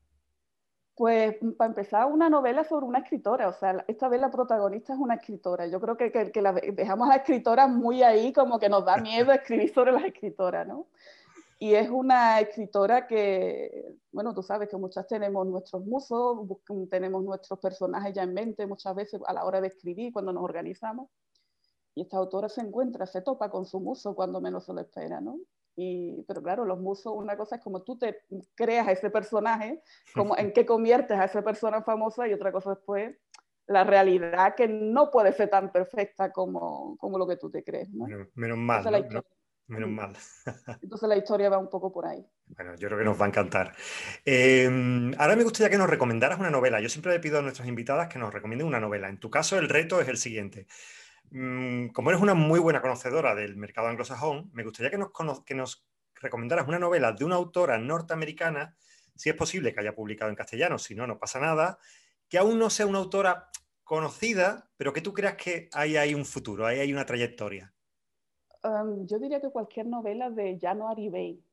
Pues 0.95 1.35
para 1.57 1.67
empezar, 1.67 2.05
una 2.05 2.29
novela 2.29 2.63
sobre 2.63 2.85
una 2.85 2.99
escritora, 2.99 3.49
o 3.49 3.53
sea, 3.53 3.83
esta 3.89 4.07
vez 4.07 4.21
la 4.21 4.31
protagonista 4.31 4.93
es 4.93 4.99
una 4.99 5.15
escritora. 5.15 5.67
Yo 5.67 5.81
creo 5.81 5.97
que, 5.97 6.13
que, 6.13 6.31
que 6.31 6.41
la 6.41 6.53
dejamos 6.53 7.09
a 7.09 7.17
escritoras 7.17 7.69
muy 7.69 8.03
ahí, 8.03 8.31
como 8.31 8.57
que 8.57 8.69
nos 8.69 8.85
da 8.85 8.95
miedo 8.95 9.33
escribir 9.33 9.73
sobre 9.73 9.91
las 9.91 10.05
escritoras, 10.05 10.65
¿no? 10.65 10.87
Y 11.57 11.73
es 11.73 11.89
una 11.89 12.39
escritora 12.41 13.07
que, 13.07 13.95
bueno, 14.11 14.33
tú 14.33 14.43
sabes 14.43 14.67
que 14.67 14.75
muchas 14.75 15.07
tenemos 15.07 15.47
nuestros 15.47 15.85
musos, 15.85 16.39
tenemos 16.89 17.23
nuestros 17.23 17.59
personajes 17.59 18.13
ya 18.13 18.23
en 18.23 18.33
mente 18.33 18.67
muchas 18.67 18.93
veces 18.93 19.21
a 19.25 19.33
la 19.33 19.45
hora 19.45 19.61
de 19.61 19.67
escribir, 19.67 20.11
cuando 20.11 20.33
nos 20.33 20.43
organizamos. 20.43 21.09
Y 21.95 22.01
esta 22.01 22.17
autora 22.17 22.49
se 22.49 22.61
encuentra, 22.61 23.05
se 23.05 23.21
topa 23.21 23.49
con 23.49 23.65
su 23.65 23.79
muso 23.79 24.15
cuando 24.15 24.41
menos 24.41 24.65
se 24.65 24.73
lo 24.73 24.81
espera, 24.81 25.21
¿no? 25.21 25.39
Y, 25.77 26.23
pero 26.27 26.41
claro, 26.41 26.65
los 26.65 26.79
musos, 26.79 27.13
una 27.15 27.37
cosa 27.37 27.55
es 27.55 27.63
como 27.63 27.83
tú 27.83 27.97
te 27.97 28.17
creas 28.55 28.87
a 28.87 28.91
ese 28.91 29.09
personaje, 29.09 29.81
como 30.13 30.37
en 30.37 30.51
qué 30.51 30.65
conviertes 30.65 31.17
a 31.17 31.25
esa 31.25 31.41
persona 31.41 31.81
famosa 31.83 32.27
y 32.27 32.33
otra 32.33 32.51
cosa 32.51 32.71
después 32.71 33.15
la 33.67 33.83
realidad 33.83 34.55
que 34.55 34.67
no 34.67 35.09
puede 35.09 35.33
ser 35.33 35.49
tan 35.49 35.71
perfecta 35.71 36.31
como, 36.31 36.97
como 36.97 37.17
lo 37.17 37.27
que 37.27 37.37
tú 37.37 37.49
te 37.49 37.63
crees. 37.63 37.89
¿no? 37.91 38.05
Menos, 38.35 38.57
mal. 38.57 39.07
Menos 39.67 39.89
mal. 39.89 40.15
Entonces 40.81 41.09
la 41.09 41.17
historia 41.17 41.49
va 41.49 41.57
un 41.57 41.69
poco 41.69 41.91
por 41.91 42.05
ahí. 42.05 42.23
Bueno, 42.47 42.75
yo 42.75 42.87
creo 42.87 42.99
que 42.99 43.05
nos 43.05 43.19
va 43.19 43.25
a 43.25 43.29
encantar. 43.29 43.75
Em, 44.23 45.11
ahora 45.17 45.35
me 45.35 45.43
gustaría 45.43 45.71
que 45.71 45.77
nos 45.77 45.89
recomendaras 45.89 46.39
una 46.39 46.51
novela. 46.51 46.79
Yo 46.79 46.89
siempre 46.89 47.11
le 47.11 47.19
pido 47.19 47.39
a 47.39 47.41
nuestras 47.41 47.67
invitadas 47.67 48.07
que 48.07 48.19
nos 48.19 48.33
recomienden 48.33 48.67
una 48.67 48.79
novela. 48.79 49.09
En 49.09 49.19
tu 49.19 49.29
caso, 49.29 49.57
el 49.57 49.67
reto 49.67 49.99
es 49.99 50.07
el 50.07 50.17
siguiente. 50.17 50.67
Mm, 51.31 51.87
como 51.87 52.11
eres 52.11 52.21
una 52.21 52.35
muy 52.35 52.59
buena 52.59 52.81
conocedora 52.81 53.33
del 53.33 53.57
mercado 53.57 53.87
anglosajón, 53.87 54.51
me 54.53 54.63
gustaría 54.63 54.91
que 54.91 54.97
nos, 54.97 55.11
que 55.43 55.55
nos 55.55 55.85
recomendaras 56.15 56.67
una 56.67 56.79
novela 56.79 57.11
de 57.11 57.25
una 57.25 57.35
autora 57.35 57.77
norteamericana, 57.77 58.75
si 59.15 59.29
es 59.29 59.35
posible 59.35 59.73
que 59.73 59.79
haya 59.79 59.95
publicado 59.95 60.29
en 60.29 60.35
castellano, 60.35 60.77
si 60.77 60.93
no, 60.95 61.07
no 61.07 61.17
pasa 61.17 61.39
nada, 61.39 61.79
que 62.29 62.37
aún 62.37 62.59
no 62.59 62.69
sea 62.69 62.85
una 62.85 62.99
autora 62.99 63.49
conocida, 63.83 64.69
pero 64.77 64.93
que 64.93 65.01
tú 65.01 65.13
creas 65.13 65.35
que 65.35 65.69
ahí 65.73 65.97
hay 65.97 66.13
un 66.13 66.25
futuro, 66.25 66.65
ahí 66.65 66.79
hay 66.79 66.93
una 66.93 67.05
trayectoria. 67.05 67.74
Um, 68.65 69.05
yo 69.05 69.19
diría 69.19 69.39
que 69.39 69.49
cualquier 69.49 69.85
novela 69.85 70.29
de 70.31 70.57
January 70.59 71.09
Bay. 71.09 71.43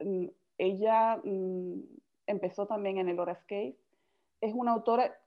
Mm, 0.00 0.26
ella 0.58 1.16
mm, 1.24 1.80
empezó 2.26 2.66
también 2.66 2.98
en 2.98 3.08
el 3.08 3.18
Horascape. 3.18 3.76
Es 4.40 4.52
una 4.54 4.72
autora 4.72 5.18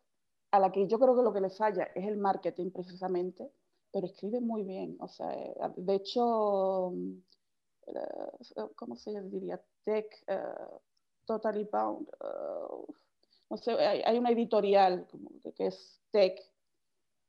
a 0.51 0.59
la 0.59 0.71
que 0.71 0.87
yo 0.87 0.99
creo 0.99 1.15
que 1.15 1.23
lo 1.23 1.33
que 1.33 1.41
le 1.41 1.49
falla 1.49 1.89
es 1.95 2.05
el 2.05 2.17
marketing 2.17 2.69
precisamente, 2.69 3.51
pero 3.91 4.05
escribe 4.05 4.39
muy 4.41 4.63
bien. 4.63 4.95
O 4.99 5.07
sea, 5.07 5.29
de 5.75 5.95
hecho, 5.95 6.91
mm, 6.93 7.13
eh, 7.87 8.67
¿cómo 8.75 8.95
se 8.95 9.19
diría? 9.23 9.59
Tech, 9.83 10.05
uh, 10.27 10.77
Totally 11.25 11.63
Bound. 11.63 12.07
Uh, 12.21 12.85
no 13.49 13.57
sé, 13.57 13.71
hay, 13.71 14.17
una 14.17 14.31
editorial 14.31 15.07
que 15.55 15.67
es 15.67 15.99
Tech 16.11 16.39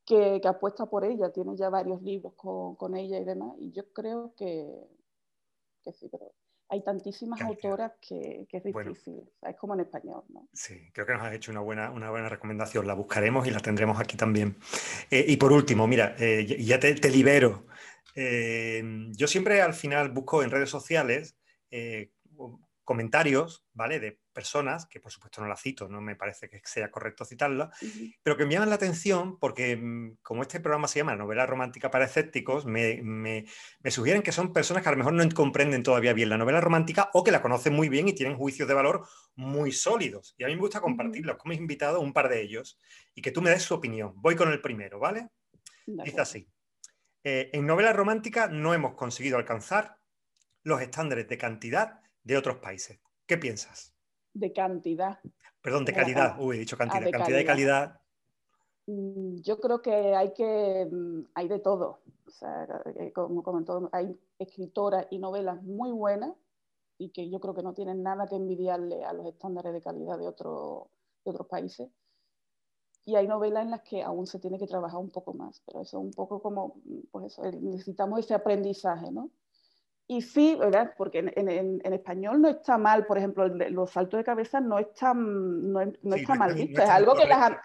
que, 0.04 0.40
apuesta 0.44 0.86
por 0.86 1.04
ella, 1.04 1.30
tiene 1.30 1.56
ya 1.56 1.70
varios 1.70 2.02
libros 2.02 2.34
con, 2.34 2.96
ella 2.96 3.18
y 3.18 3.24
demás, 3.24 3.54
y 3.58 3.72
yo 3.72 3.90
creo 3.92 4.34
que, 4.36 4.66
sí, 5.92 6.08
pero 6.10 6.32
hay 6.68 6.82
tantísimas 6.82 7.40
autoras 7.42 7.92
que, 8.00 8.46
es 8.50 8.64
difícil, 8.64 9.22
es 9.42 9.56
como 9.56 9.74
en 9.74 9.80
español. 9.80 10.24
¿no? 10.28 10.48
Sí, 10.52 10.90
creo 10.92 11.06
que 11.06 11.12
nos 11.12 11.22
has 11.22 11.34
hecho 11.34 11.50
una 11.50 11.60
buena, 11.60 11.90
una 11.90 12.10
buena 12.10 12.28
recomendación, 12.28 12.86
la 12.86 12.94
buscaremos 12.94 13.46
y 13.46 13.50
la 13.50 13.60
tendremos 13.60 14.00
aquí 14.00 14.16
también. 14.16 14.56
Eh, 15.10 15.24
y 15.28 15.36
por 15.36 15.52
último, 15.52 15.86
mira, 15.86 16.14
eh, 16.18 16.46
ya 16.58 16.78
te, 16.78 17.10
libero. 17.10 17.66
Eh, 18.14 18.82
yo 19.12 19.26
siempre 19.26 19.60
al 19.60 19.74
final 19.74 20.10
busco 20.10 20.42
en 20.42 20.50
redes 20.50 20.70
sociales 20.70 21.36
comentarios, 22.84 23.66
¿vale? 23.72 23.98
De 23.98 24.20
personas, 24.32 24.86
que 24.86 25.00
por 25.00 25.10
supuesto 25.10 25.40
no 25.40 25.48
la 25.48 25.56
cito, 25.56 25.88
no 25.88 26.00
me 26.00 26.16
parece 26.16 26.48
que 26.48 26.60
sea 26.64 26.90
correcto 26.90 27.24
citarla, 27.24 27.70
pero 28.22 28.36
que 28.36 28.44
me 28.44 28.52
llaman 28.52 28.68
la 28.68 28.74
atención 28.74 29.38
porque 29.38 29.76
mm, 29.76 30.18
como 30.22 30.42
este 30.42 30.60
programa 30.60 30.86
se 30.86 30.98
llama 30.98 31.16
Novela 31.16 31.46
Romántica 31.46 31.90
para 31.90 32.04
Escépticos, 32.04 32.66
me, 32.66 33.00
me, 33.02 33.46
sugieren 33.90 34.22
que 34.22 34.32
son 34.32 34.52
personas 34.52 34.82
que 34.82 34.88
a 34.90 34.92
lo 34.92 34.98
mejor 34.98 35.14
no 35.14 35.28
comprenden 35.34 35.82
todavía 35.82 36.12
bien 36.12 36.28
la 36.28 36.38
novela 36.38 36.60
romántica 36.60 37.10
o 37.14 37.24
que 37.24 37.32
la 37.32 37.42
conocen 37.42 37.74
muy 37.74 37.88
bien 37.88 38.08
y 38.08 38.14
tienen 38.14 38.36
juicios 38.36 38.68
de 38.68 38.74
valor 38.74 39.06
muy 39.34 39.72
sólidos. 39.72 40.34
Y 40.36 40.44
a 40.44 40.48
mí 40.48 40.54
me 40.54 40.60
gusta 40.60 40.80
compartirlos 40.80 41.36
como 41.36 41.52
he 41.54 41.56
invitado 41.56 42.00
un 42.00 42.12
par 42.12 42.28
de 42.28 42.42
ellos 42.42 42.78
y 43.14 43.22
que 43.22 43.32
tú 43.32 43.40
me 43.40 43.50
des 43.50 43.62
su 43.62 43.74
opinión. 43.74 44.12
Voy 44.16 44.36
con 44.36 44.52
el 44.52 44.60
primero, 44.60 44.98
¿vale? 44.98 45.28
Dice 45.86 46.20
así. 46.20 46.48
Eh, 47.22 47.50
en 47.54 47.66
novela 47.66 47.92
romántica 47.94 48.48
no 48.48 48.74
hemos 48.74 48.94
conseguido 48.94 49.38
alcanzar 49.38 49.96
los 50.62 50.82
estándares 50.82 51.28
de 51.28 51.38
cantidad 51.38 52.00
de 52.24 52.36
otros 52.36 52.58
países. 52.58 52.98
¿Qué 53.26 53.38
piensas? 53.38 53.94
De 54.32 54.52
cantidad. 54.52 55.20
Perdón, 55.60 55.84
de 55.84 55.92
calidad. 55.92 56.36
Uy, 56.40 56.56
he 56.56 56.58
dicho 56.60 56.76
cantidad. 56.76 57.02
Ah, 57.02 57.06
de 57.06 57.10
cantidad 57.12 57.38
y 57.38 57.44
calidad. 57.44 58.00
Mm, 58.86 59.36
yo 59.40 59.60
creo 59.60 59.80
que 59.80 60.14
hay 60.14 60.34
que 60.34 60.88
mm, 60.90 61.26
hay 61.34 61.48
de 61.48 61.58
todo. 61.60 62.00
O 62.26 62.30
sea, 62.30 62.66
eh, 62.98 63.12
como 63.12 63.42
comentó, 63.42 63.88
hay 63.92 64.18
escritoras 64.38 65.06
y 65.10 65.18
novelas 65.18 65.62
muy 65.62 65.92
buenas 65.92 66.32
y 66.98 67.10
que 67.10 67.30
yo 67.30 67.40
creo 67.40 67.54
que 67.54 67.62
no 67.62 67.74
tienen 67.74 68.02
nada 68.02 68.26
que 68.26 68.36
envidiarle 68.36 69.04
a 69.04 69.12
los 69.12 69.26
estándares 69.26 69.72
de 69.72 69.82
calidad 69.82 70.18
de, 70.18 70.26
otro, 70.26 70.90
de 71.24 71.30
otros 71.30 71.46
países. 71.46 71.88
Y 73.06 73.16
hay 73.16 73.26
novelas 73.26 73.64
en 73.64 73.70
las 73.70 73.82
que 73.82 74.02
aún 74.02 74.26
se 74.26 74.38
tiene 74.38 74.58
que 74.58 74.66
trabajar 74.66 74.98
un 74.98 75.10
poco 75.10 75.34
más, 75.34 75.62
pero 75.66 75.82
eso 75.82 75.98
es 75.98 76.04
un 76.04 76.12
poco 76.12 76.40
como, 76.40 76.76
pues 77.10 77.32
eso, 77.32 77.42
necesitamos 77.60 78.20
ese 78.20 78.32
aprendizaje, 78.32 79.10
¿no? 79.10 79.30
Y 80.06 80.20
sí, 80.20 80.54
¿verdad? 80.58 80.92
Porque 80.98 81.20
en, 81.20 81.92
español 81.92 82.42
no 82.42 82.48
está 82.48 82.76
mal, 82.76 83.06
por 83.06 83.16
ejemplo, 83.16 83.48
los 83.48 83.90
saltos 83.90 84.18
de 84.18 84.24
cabeza 84.24 84.60
no 84.60 84.78
están 84.78 85.72
no, 85.72 85.80
está 86.14 86.34
mal 86.34 86.52
visto. 86.54 86.82
es 86.82 86.88
algo 86.90 87.14
que 87.14 87.26
las, 87.26 87.56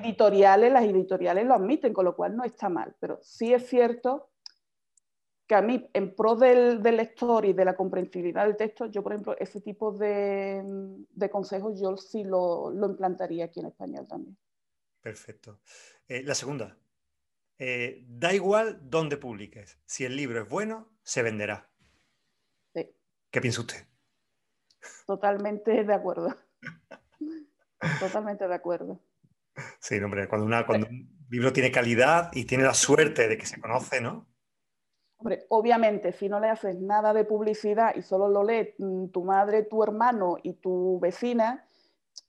editoriales, 0.00 0.72
las 0.72 0.84
editoriales 0.84 1.46
lo 1.46 1.54
admiten, 1.54 1.92
con 1.92 2.04
lo 2.04 2.16
cual 2.16 2.36
no 2.36 2.42
está 2.42 2.68
mal. 2.68 2.96
Pero 2.98 3.20
sí 3.22 3.54
es 3.54 3.64
cierto 3.68 4.30
que 5.46 5.54
a 5.54 5.62
mí, 5.62 5.88
en 5.92 6.16
pro 6.16 6.34
del, 6.34 6.82
lector 6.82 7.44
y 7.44 7.52
de 7.52 7.64
la 7.64 7.76
comprensibilidad 7.76 8.44
del 8.44 8.56
texto, 8.56 8.86
yo, 8.86 9.04
por 9.04 9.12
ejemplo, 9.12 9.36
ese 9.38 9.60
tipo 9.60 9.92
de, 9.92 10.64
consejos 11.30 11.80
yo 11.80 11.96
sí 11.96 12.24
lo, 12.24 12.72
implantaría 12.72 13.44
aquí 13.44 13.60
en 13.60 13.66
español 13.66 14.08
también. 14.08 14.36
Perfecto. 15.00 15.60
Eh, 16.08 16.24
la 16.24 16.34
segunda, 16.34 16.76
eh, 17.58 18.04
da 18.06 18.32
igual 18.32 18.78
dónde 18.82 19.16
publiques. 19.16 19.78
Si 19.84 20.04
el 20.04 20.16
libro 20.16 20.42
es 20.42 20.48
bueno, 20.48 20.88
se 21.02 21.22
venderá. 21.22 21.70
Sí. 22.74 22.94
¿Qué 23.30 23.40
piensa 23.40 23.60
usted? 23.60 23.86
Totalmente 25.06 25.84
de 25.84 25.94
acuerdo. 25.94 26.36
Totalmente 28.00 28.46
de 28.46 28.54
acuerdo. 28.54 29.00
Sí, 29.80 29.98
hombre, 29.98 30.28
cuando, 30.28 30.66
cuando 30.66 30.86
un 30.86 31.26
libro 31.30 31.52
tiene 31.52 31.70
calidad 31.70 32.30
y 32.32 32.44
tiene 32.44 32.64
la 32.64 32.74
suerte 32.74 33.28
de 33.28 33.38
que 33.38 33.46
se 33.46 33.60
conoce, 33.60 34.00
¿no? 34.00 34.26
Hombre, 35.18 35.46
obviamente, 35.48 36.12
si 36.12 36.28
no 36.28 36.40
le 36.40 36.50
haces 36.50 36.78
nada 36.78 37.14
de 37.14 37.24
publicidad 37.24 37.94
y 37.94 38.02
solo 38.02 38.28
lo 38.28 38.44
lee 38.44 38.74
mm, 38.78 39.08
tu 39.08 39.24
madre, 39.24 39.62
tu 39.62 39.82
hermano 39.82 40.36
y 40.42 40.54
tu 40.54 41.00
vecina, 41.00 41.66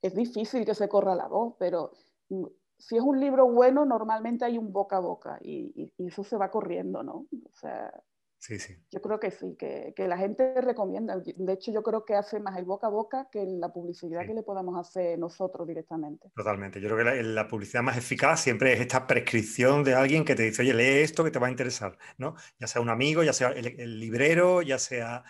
es 0.02 0.16
difícil 0.16 0.66
que 0.66 0.74
se 0.74 0.88
corra 0.88 1.16
la 1.16 1.28
voz, 1.28 1.56
pero 1.60 1.92
mm, 2.30 2.46
si 2.78 2.96
es 2.96 3.02
un 3.02 3.20
libro 3.20 3.48
bueno, 3.48 3.86
normalmente 3.86 4.46
hay 4.46 4.58
un 4.58 4.72
boca 4.72 4.98
a 4.98 5.02
boca 5.02 5.40
y, 5.42 5.92
eso 5.98 6.24
se 6.24 6.38
va 6.38 6.52
corriendo, 6.52 7.04
¿no? 7.04 7.26
O 7.32 7.56
sea, 7.56 7.92
sí, 8.38 8.60
sí. 8.60 8.78
yo 8.92 9.02
creo 9.02 9.20
que 9.20 9.32
sí, 9.32 9.58
que, 9.58 9.94
la 10.08 10.18
gente 10.18 10.62
recomienda. 10.62 11.18
De 11.18 11.54
hecho, 11.54 11.72
yo 11.72 11.82
creo 11.82 12.06
que 12.06 12.16
hace 12.16 12.40
más 12.40 12.58
el 12.58 12.66
boca 12.66 12.88
a 12.88 12.90
boca 12.92 13.28
que 13.32 13.44
la 13.46 13.74
publicidad 13.74 14.26
que 14.26 14.34
le 14.34 14.44
podamos 14.44 14.80
hacer 14.80 15.18
nosotros 15.18 15.68
directamente. 15.68 16.30
Totalmente. 16.36 16.80
Yo 16.80 16.88
creo 16.90 17.14
que 17.14 17.24
la, 17.24 17.48
publicidad 17.48 17.82
más 17.82 17.98
eficaz 17.98 18.42
siempre 18.42 18.74
es 18.74 18.80
esta 18.80 19.08
prescripción 19.08 19.84
de 19.84 19.96
alguien 19.96 20.24
que 20.24 20.36
te 20.36 20.44
dice, 20.44 20.62
oye, 20.62 20.74
lee 20.74 21.02
esto 21.02 21.24
que 21.24 21.32
te 21.32 21.40
va 21.40 21.48
a 21.48 21.52
interesar, 21.52 21.98
¿no? 22.18 22.36
Ya 22.60 22.68
sea 22.68 22.82
un 22.82 22.90
amigo, 22.90 23.24
ya 23.24 23.34
sea 23.34 23.50
el, 23.50 24.00
librero, 24.00 24.62
ya 24.62 24.78
sea 24.78 25.24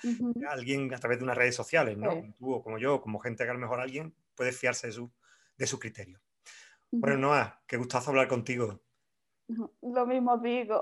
alguien 0.50 0.94
a 0.94 0.98
través 0.98 1.20
de 1.20 1.24
unas 1.24 1.38
redes 1.38 1.56
sociales, 1.56 1.98
¿no? 1.98 2.10
Como 2.10 2.34
tú 2.34 2.54
o 2.54 2.62
como 2.62 2.78
yo, 2.78 3.02
como 3.02 3.20
gente 3.20 3.46
que 3.46 3.50
a 3.50 3.54
lo 3.54 3.60
mejor 3.60 3.80
alguien 3.80 4.14
puede 4.36 4.52
fiarse 4.52 4.88
de 4.88 4.94
su, 4.94 5.12
de 5.58 5.66
su 5.66 5.80
criterio. 5.80 6.20
Bueno, 6.92 7.18
Noah, 7.18 7.62
qué 7.68 7.78
gustazo 7.78 8.12
hablar 8.12 8.28
contigo. 8.28 8.82
Lo 9.82 10.06
mismo 10.06 10.38
digo. 10.38 10.82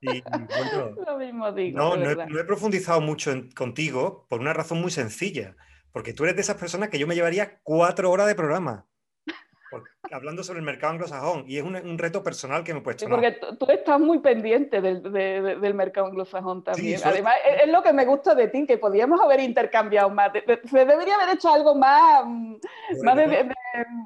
Lo 1.06 1.18
mismo 1.18 1.52
digo. 1.52 1.78
No, 1.78 1.96
no 1.96 2.40
he, 2.40 2.44
profundizado 2.44 3.00
mucho 3.00 3.32
contigo 3.54 4.26
por 4.28 4.40
una 4.40 4.52
razón 4.52 4.80
muy 4.80 4.90
sencilla. 4.90 5.56
Porque 5.92 6.12
tú 6.12 6.24
eres 6.24 6.36
de 6.36 6.42
esas 6.42 6.56
personas 6.56 6.88
que 6.88 6.98
yo 6.98 7.06
me 7.06 7.14
llevaría 7.16 7.60
cuatro 7.62 8.10
horas 8.10 8.28
de 8.28 8.34
programa 8.34 8.89
hablando 10.12 10.42
sobre 10.42 10.60
el 10.60 10.64
mercado 10.64 10.92
anglosajón 10.92 11.44
y 11.46 11.58
es 11.58 11.64
un, 11.64 11.98
reto 11.98 12.22
personal 12.22 12.64
que 12.64 12.72
me 12.72 12.80
he 12.80 12.82
puesto. 12.82 13.04
Sí, 13.04 13.10
porque 13.10 13.32
tú 13.58 13.66
estás 13.68 14.00
muy 14.00 14.18
pendiente 14.18 14.80
del, 14.80 15.02
del 15.02 15.74
mercado 15.74 16.06
anglosajón 16.06 16.64
también. 16.64 17.00
Además, 17.04 17.34
es, 17.62 17.68
lo 17.68 17.82
que 17.82 17.92
me 17.92 18.04
gusta 18.04 18.34
de 18.34 18.48
ti, 18.48 18.66
que 18.66 18.78
podíamos 18.78 19.20
haber 19.20 19.40
intercambiado 19.40 20.10
más. 20.10 20.32
se 20.32 20.78
debería 20.78 21.16
haber 21.16 21.34
hecho 21.34 21.52
algo 21.52 21.74
más, 21.74 22.24
más, 23.02 23.16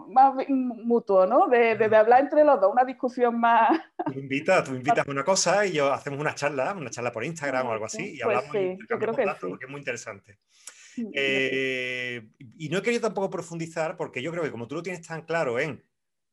más, 0.09 0.35
mutuo, 0.49 1.27
¿no? 1.27 1.49
De, 1.49 1.73
hablar 1.95 2.21
entre 2.21 2.45
los 2.45 2.61
dos, 2.61 2.73
una 2.73 2.85
discusión 2.85 3.39
más. 3.39 3.79
Tú 4.07 4.19
invitas, 4.19 4.65
tú 4.65 4.75
invitas 4.75 5.07
una 5.09 5.25
cosa 5.25 5.65
y 5.67 5.73
yo 5.73 5.93
hacemos 5.93 6.21
una 6.21 6.35
charla, 6.35 6.75
una 6.77 6.91
charla 6.91 7.13
por 7.13 7.25
Instagram 7.25 7.67
o 7.67 7.73
algo 7.73 7.87
así, 7.87 8.15
y 8.15 8.19
pues 8.19 8.25
hablamos 8.25 8.53
sí, 8.53 8.79
yo 8.89 8.99
creo 8.99 9.15
que 9.15 9.25
sí. 9.25 9.47
porque 9.49 9.65
es 9.65 9.71
muy 9.71 9.81
interesante. 9.81 10.39
Eh, 11.13 12.23
y 12.57 12.69
no 12.69 12.79
he 12.79 12.83
querido 12.83 13.03
tampoco 13.03 13.29
profundizar 13.29 13.97
porque 13.97 14.23
yo 14.23 14.31
creo 14.31 14.45
que 14.45 14.53
como 14.53 14.69
tú 14.69 14.77
lo 14.77 14.83
tienes 14.85 15.05
tan 15.05 15.23
claro 15.23 15.59
en 15.59 15.83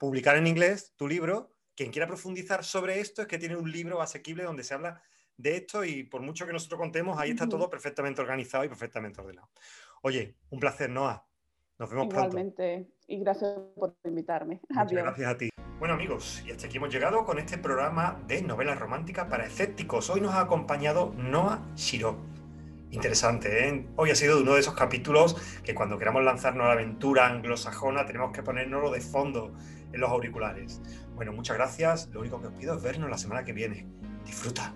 publicar 0.02 0.36
en 0.36 0.48
inglés 0.48 0.96
tu 0.98 1.08
libro, 1.08 1.54
quien 1.76 1.92
quiera 1.92 2.08
profundizar 2.08 2.64
sobre 2.64 3.00
esto 3.00 3.22
es 3.22 3.28
que 3.28 3.38
tiene 3.38 3.56
un 3.56 3.72
libro 3.72 4.02
asequible 4.02 4.44
donde 4.44 4.64
se 4.64 4.74
habla 4.74 5.00
de 5.38 5.58
esto 5.58 5.86
y 5.86 6.02
por 6.02 6.22
mucho 6.22 6.48
que 6.48 6.54
nosotros 6.54 6.80
contemos, 6.80 7.20
ahí 7.20 7.30
está 7.30 7.48
todo 7.48 7.70
perfectamente 7.70 8.20
organizado 8.20 8.64
y 8.64 8.68
perfectamente 8.68 9.22
ordenado. 9.22 9.50
Oye, 10.02 10.38
un 10.50 10.60
placer, 10.60 10.90
Noah. 10.90 11.24
Nos 11.78 11.88
vemos 11.92 12.08
Igualmente, 12.08 12.88
y 13.06 13.20
gracias 13.20 13.54
por 13.76 13.96
invitarme. 14.04 14.60
Muchas 14.70 14.92
gracias 14.92 15.32
a 15.32 15.38
ti. 15.38 15.50
Bueno 15.78 15.94
amigos, 15.94 16.44
y 16.48 16.52
hasta 16.52 16.66
aquí 16.66 16.78
hemos 16.78 16.92
llegado 16.92 17.24
con 17.24 17.38
este 17.38 17.60
programa 17.60 18.24
de 18.26 18.42
novelas 18.42 18.80
románticas 18.80 19.28
para 19.28 19.46
escépticos. 19.46 20.10
Hoy 20.10 20.22
nos 20.22 20.34
ha 20.34 20.42
acompañado 20.42 21.14
Noah 21.16 21.62
Shiro. 21.76 22.18
Interesante, 22.90 23.68
¿eh? 23.68 23.88
Hoy 23.96 24.10
ha 24.10 24.16
sido 24.16 24.42
uno 24.42 24.56
de 24.56 24.62
esos 24.62 24.74
capítulos 24.74 25.38
que 25.64 25.76
cuando 25.76 25.98
queramos 26.00 26.24
lanzarnos 26.24 26.66
a 26.66 26.70
la 26.70 26.74
aventura 26.74 27.28
anglosajona 27.28 28.06
tenemos 28.06 28.32
que 28.32 28.44
ponernoslo 28.44 28.92
de 28.92 29.00
fondo 29.00 29.54
en 29.94 30.02
los 30.02 30.10
auriculares. 30.10 30.82
Bueno, 31.16 31.34
muchas 31.34 31.58
gracias. 31.58 32.10
Lo 32.12 32.22
único 32.22 32.42
que 32.42 32.48
os 32.48 32.54
pido 32.54 32.76
es 32.76 32.84
vernos 32.84 33.10
la 33.10 33.18
semana 33.18 33.44
que 33.44 33.54
viene. 33.54 33.88
Disfruta. 34.26 34.74